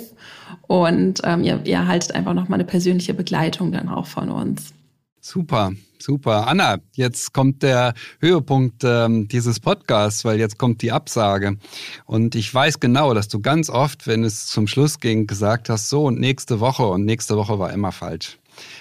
und 0.67 1.21
ähm, 1.23 1.43
ihr, 1.43 1.61
ihr 1.63 1.75
erhaltet 1.75 2.13
einfach 2.13 2.33
nochmal 2.33 2.59
eine 2.59 2.67
persönliche 2.67 3.13
Begleitung 3.13 3.71
dann 3.71 3.89
auch 3.89 4.05
von 4.05 4.29
uns. 4.29 4.73
Super, 5.19 5.71
super. 5.99 6.47
Anna, 6.47 6.77
jetzt 6.93 7.33
kommt 7.33 7.61
der 7.61 7.93
Höhepunkt 8.21 8.83
ähm, 8.85 9.27
dieses 9.27 9.59
Podcasts, 9.59 10.23
weil 10.23 10.39
jetzt 10.39 10.57
kommt 10.57 10.81
die 10.81 10.91
Absage. 10.91 11.57
Und 12.05 12.35
ich 12.35 12.53
weiß 12.53 12.79
genau, 12.79 13.13
dass 13.13 13.27
du 13.27 13.41
ganz 13.41 13.69
oft, 13.69 14.07
wenn 14.07 14.23
es 14.23 14.47
zum 14.47 14.67
Schluss 14.67 14.99
ging, 14.99 15.27
gesagt 15.27 15.69
hast, 15.69 15.89
so 15.89 16.05
und 16.05 16.19
nächste 16.19 16.61
Woche 16.61 16.85
und 16.85 17.03
nächste 17.03 17.35
Woche 17.35 17.59
war 17.59 17.73
immer 17.73 17.91
falsch. 17.91 18.37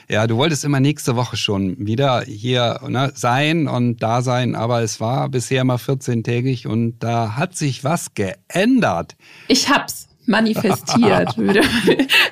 Ja, 0.08 0.26
du 0.26 0.36
wolltest 0.36 0.64
immer 0.64 0.80
nächste 0.80 1.16
Woche 1.16 1.36
schon 1.36 1.86
wieder 1.86 2.22
hier 2.22 2.80
ne, 2.88 3.12
sein 3.14 3.68
und 3.68 4.02
da 4.02 4.22
sein, 4.22 4.54
aber 4.54 4.82
es 4.82 5.00
war 5.00 5.28
bisher 5.28 5.62
immer 5.62 5.76
14-tägig 5.76 6.66
und 6.66 6.98
da 7.00 7.36
hat 7.36 7.56
sich 7.56 7.84
was 7.84 8.14
geändert. 8.14 9.16
Ich 9.48 9.68
hab's 9.68 10.08
manifestiert, 10.26 11.36
würde, 11.38 11.60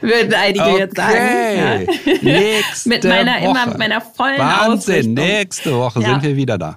würden 0.00 0.34
einige 0.34 0.64
okay. 0.64 0.78
jetzt 0.78 0.96
sagen. 0.96 1.88
Ja. 2.06 2.12
Nächste 2.22 2.88
Mit 2.88 3.04
meiner 3.04 3.34
Woche. 3.34 3.44
immer 3.44 3.78
meiner 3.78 4.00
vollen 4.00 4.38
Wahnsinn, 4.38 4.94
Ausrichtung. 4.94 5.14
nächste 5.14 5.76
Woche 5.76 6.00
ja. 6.00 6.08
sind 6.08 6.22
wir 6.22 6.36
wieder 6.36 6.58
da. 6.58 6.76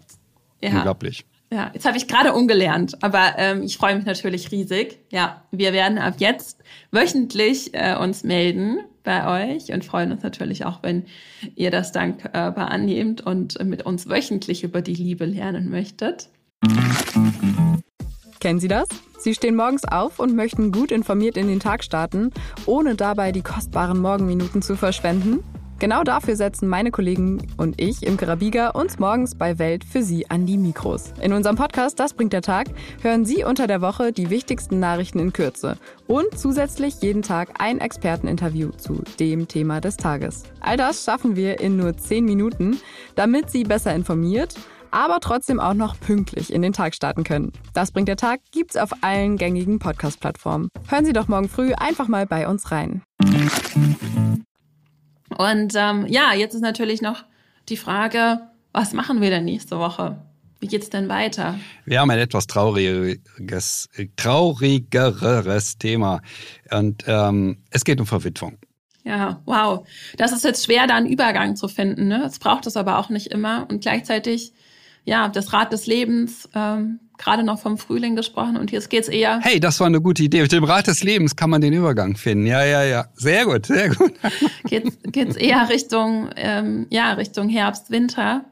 Ja. 0.61 0.69
Unglaublich. 0.71 1.25
Ja, 1.49 1.71
jetzt 1.73 1.85
habe 1.85 1.97
ich 1.97 2.07
gerade 2.07 2.33
umgelernt, 2.33 3.01
aber 3.01 3.35
ähm, 3.37 3.63
ich 3.63 3.77
freue 3.77 3.95
mich 3.95 4.05
natürlich 4.05 4.51
riesig. 4.51 4.99
Ja, 5.11 5.43
wir 5.51 5.71
werden 5.71 5.97
ab 5.97 6.15
jetzt 6.17 6.61
wöchentlich 6.91 7.73
äh, 7.73 7.95
uns 7.95 8.23
melden 8.23 8.79
bei 9.03 9.55
euch 9.55 9.71
und 9.71 9.85
freuen 9.85 10.11
uns 10.11 10.23
natürlich 10.23 10.65
auch, 10.65 10.83
wenn 10.83 11.05
ihr 11.55 11.71
das 11.71 11.93
dankbar 11.93 12.57
äh, 12.57 12.59
annehmt 12.59 13.21
und 13.21 13.63
mit 13.63 13.85
uns 13.85 14.09
wöchentlich 14.09 14.65
über 14.65 14.81
die 14.81 14.95
Liebe 14.95 15.23
lernen 15.23 15.69
möchtet. 15.69 16.27
Kennen 18.41 18.59
Sie 18.59 18.67
das? 18.67 18.89
Sie 19.17 19.33
stehen 19.33 19.55
morgens 19.55 19.85
auf 19.85 20.19
und 20.19 20.35
möchten 20.35 20.73
gut 20.73 20.91
informiert 20.91 21.37
in 21.37 21.47
den 21.47 21.61
Tag 21.61 21.83
starten, 21.83 22.31
ohne 22.65 22.95
dabei 22.95 23.31
die 23.31 23.41
kostbaren 23.41 23.99
Morgenminuten 23.99 24.61
zu 24.61 24.75
verschwenden? 24.75 25.43
Genau 25.79 26.03
dafür 26.03 26.35
setzen 26.35 26.67
meine 26.67 26.89
Kollegen 26.89 27.45
und 27.57 27.79
ich 27.79 28.01
im 28.03 28.17
Karabiga 28.17 28.69
uns 28.69 28.97
morgens 28.97 29.35
bei 29.35 29.59
Welt 29.59 29.83
für 29.83 30.01
Sie 30.01 30.27
an 30.29 30.47
die 30.47 30.57
Mikros. 30.57 31.13
In 31.21 31.33
unserem 31.33 31.55
Podcast 31.55 31.99
Das 31.99 32.13
bringt 32.13 32.33
der 32.33 32.41
Tag 32.41 32.67
hören 33.03 33.25
Sie 33.25 33.43
unter 33.43 33.67
der 33.67 33.79
Woche 33.81 34.11
die 34.11 34.31
wichtigsten 34.31 34.79
Nachrichten 34.79 35.19
in 35.19 35.33
Kürze 35.33 35.77
und 36.07 36.37
zusätzlich 36.37 36.95
jeden 37.01 37.21
Tag 37.21 37.61
ein 37.61 37.79
Experteninterview 37.79 38.71
zu 38.71 39.03
dem 39.19 39.47
Thema 39.47 39.79
des 39.79 39.97
Tages. 39.97 40.43
All 40.61 40.77
das 40.77 41.03
schaffen 41.03 41.35
wir 41.35 41.59
in 41.59 41.77
nur 41.77 41.95
10 41.95 42.25
Minuten, 42.25 42.77
damit 43.15 43.51
Sie 43.51 43.63
besser 43.63 43.93
informiert 43.93 44.55
aber 44.89 45.19
trotzdem 45.19 45.59
auch 45.59 45.73
noch 45.73 45.99
pünktlich 45.99 46.51
in 46.51 46.61
den 46.61 46.73
Tag 46.73 46.95
starten 46.95 47.23
können. 47.23 47.51
Das 47.73 47.91
bringt 47.91 48.07
der 48.07 48.15
Tag 48.15 48.39
gibt's 48.51 48.77
auf 48.77 48.91
allen 49.01 49.37
gängigen 49.37 49.79
Podcast-Plattformen. 49.79 50.69
Hören 50.87 51.05
Sie 51.05 51.13
doch 51.13 51.27
morgen 51.27 51.49
früh 51.49 51.73
einfach 51.73 52.07
mal 52.07 52.25
bei 52.25 52.47
uns 52.47 52.71
rein. 52.71 53.03
Und 55.37 55.73
ähm, 55.75 56.05
ja, 56.07 56.33
jetzt 56.33 56.53
ist 56.53 56.61
natürlich 56.61 57.01
noch 57.01 57.23
die 57.69 57.77
Frage, 57.77 58.39
was 58.73 58.93
machen 58.93 59.21
wir 59.21 59.29
denn 59.29 59.45
nächste 59.45 59.77
Woche? 59.79 60.17
Wie 60.59 60.67
geht's 60.67 60.89
denn 60.89 61.07
weiter? 61.07 61.59
Wir 61.85 61.99
haben 61.99 62.09
ein 62.09 62.17
etwas 62.17 62.47
trauriges, 62.47 63.89
traurigeres 64.15 65.77
Thema. 65.77 66.21
Und 66.71 67.03
ähm, 67.07 67.57
es 67.69 67.83
geht 67.83 67.99
um 67.99 68.07
Verwitwung. 68.07 68.57
Ja, 69.03 69.41
wow. 69.45 69.87
Das 70.17 70.31
ist 70.31 70.43
jetzt 70.43 70.65
schwer, 70.65 70.87
da 70.87 70.95
einen 70.95 71.07
Übergang 71.07 71.55
zu 71.55 71.67
finden. 71.67 72.07
Ne? 72.07 72.23
Es 72.25 72.39
braucht 72.39 72.65
es 72.65 72.75
aber 72.75 72.97
auch 72.97 73.09
nicht 73.09 73.27
immer. 73.27 73.67
Und 73.69 73.81
gleichzeitig 73.81 74.53
ja, 75.07 75.29
das 75.29 75.53
Rad 75.53 75.71
des 75.71 75.87
Lebens, 75.87 76.49
ähm, 76.53 76.99
gerade 77.17 77.43
noch 77.43 77.59
vom 77.59 77.77
Frühling 77.77 78.15
gesprochen 78.15 78.57
und 78.57 78.71
jetzt 78.71 78.89
geht's 78.89 79.07
eher. 79.07 79.39
Hey, 79.41 79.59
das 79.59 79.79
war 79.79 79.87
eine 79.87 80.01
gute 80.01 80.23
Idee. 80.23 80.41
Mit 80.41 80.51
dem 80.51 80.63
Rad 80.63 80.87
des 80.87 81.03
Lebens 81.03 81.35
kann 81.35 81.49
man 81.49 81.61
den 81.61 81.73
Übergang 81.73 82.15
finden. 82.15 82.45
Ja, 82.45 82.63
ja, 82.63 82.83
ja. 82.83 83.05
Sehr 83.15 83.45
gut, 83.45 83.65
sehr 83.65 83.89
gut. 83.89 84.13
geht's, 84.65 84.97
geht's 85.03 85.35
eher 85.35 85.69
Richtung, 85.69 86.29
ähm, 86.35 86.87
ja, 86.89 87.13
Richtung 87.13 87.49
Herbst, 87.49 87.91
Winter. 87.91 88.45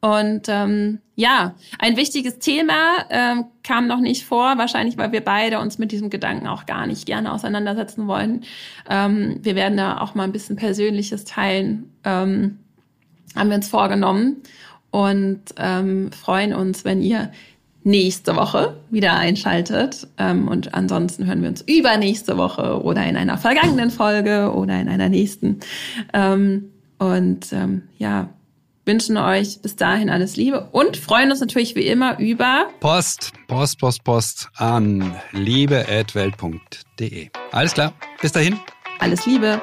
Und 0.00 0.48
ähm, 0.48 0.98
ja, 1.14 1.54
ein 1.78 1.96
wichtiges 1.96 2.38
Thema 2.38 3.06
ähm, 3.08 3.46
kam 3.62 3.86
noch 3.86 4.00
nicht 4.00 4.26
vor, 4.26 4.58
wahrscheinlich 4.58 4.98
weil 4.98 5.12
wir 5.12 5.22
beide 5.22 5.60
uns 5.60 5.78
mit 5.78 5.92
diesem 5.92 6.10
Gedanken 6.10 6.46
auch 6.46 6.66
gar 6.66 6.86
nicht 6.86 7.06
gerne 7.06 7.32
auseinandersetzen 7.32 8.06
wollen. 8.06 8.44
Ähm, 8.90 9.38
wir 9.40 9.54
werden 9.54 9.78
da 9.78 9.98
auch 10.00 10.14
mal 10.14 10.24
ein 10.24 10.32
bisschen 10.32 10.56
Persönliches 10.56 11.24
teilen, 11.24 11.90
ähm, 12.04 12.58
haben 13.34 13.48
wir 13.48 13.56
uns 13.56 13.68
vorgenommen 13.68 14.42
und 14.90 15.40
ähm, 15.56 16.12
freuen 16.12 16.52
uns, 16.52 16.84
wenn 16.84 17.00
ihr 17.00 17.32
nächste 17.84 18.34
Woche 18.34 18.76
wieder 18.90 19.14
einschaltet. 19.14 20.08
Ähm, 20.18 20.48
und 20.48 20.74
ansonsten 20.74 21.26
hören 21.26 21.42
wir 21.42 21.48
uns 21.48 21.62
übernächste 21.62 22.36
Woche 22.36 22.82
oder 22.82 23.06
in 23.06 23.16
einer 23.16 23.38
vergangenen 23.38 23.90
Folge 23.90 24.52
oder 24.52 24.80
in 24.80 24.88
einer 24.88 25.08
nächsten. 25.08 25.60
Ähm, 26.12 26.70
und 26.98 27.52
ähm, 27.52 27.82
ja, 27.98 28.30
wünschen 28.86 29.16
euch 29.16 29.60
bis 29.62 29.76
dahin 29.76 30.10
alles 30.10 30.36
Liebe 30.36 30.68
und 30.72 30.96
freuen 30.96 31.30
uns 31.30 31.40
natürlich 31.40 31.74
wie 31.74 31.86
immer 31.86 32.18
über 32.18 32.68
Post, 32.80 33.32
Post, 33.48 33.78
Post, 33.78 34.04
Post 34.04 34.48
an 34.56 35.14
liebe.welt.de. 35.32 37.28
Alles 37.52 37.74
klar, 37.74 37.92
bis 38.20 38.32
dahin. 38.32 38.58
Alles 38.98 39.26
Liebe. 39.26 39.60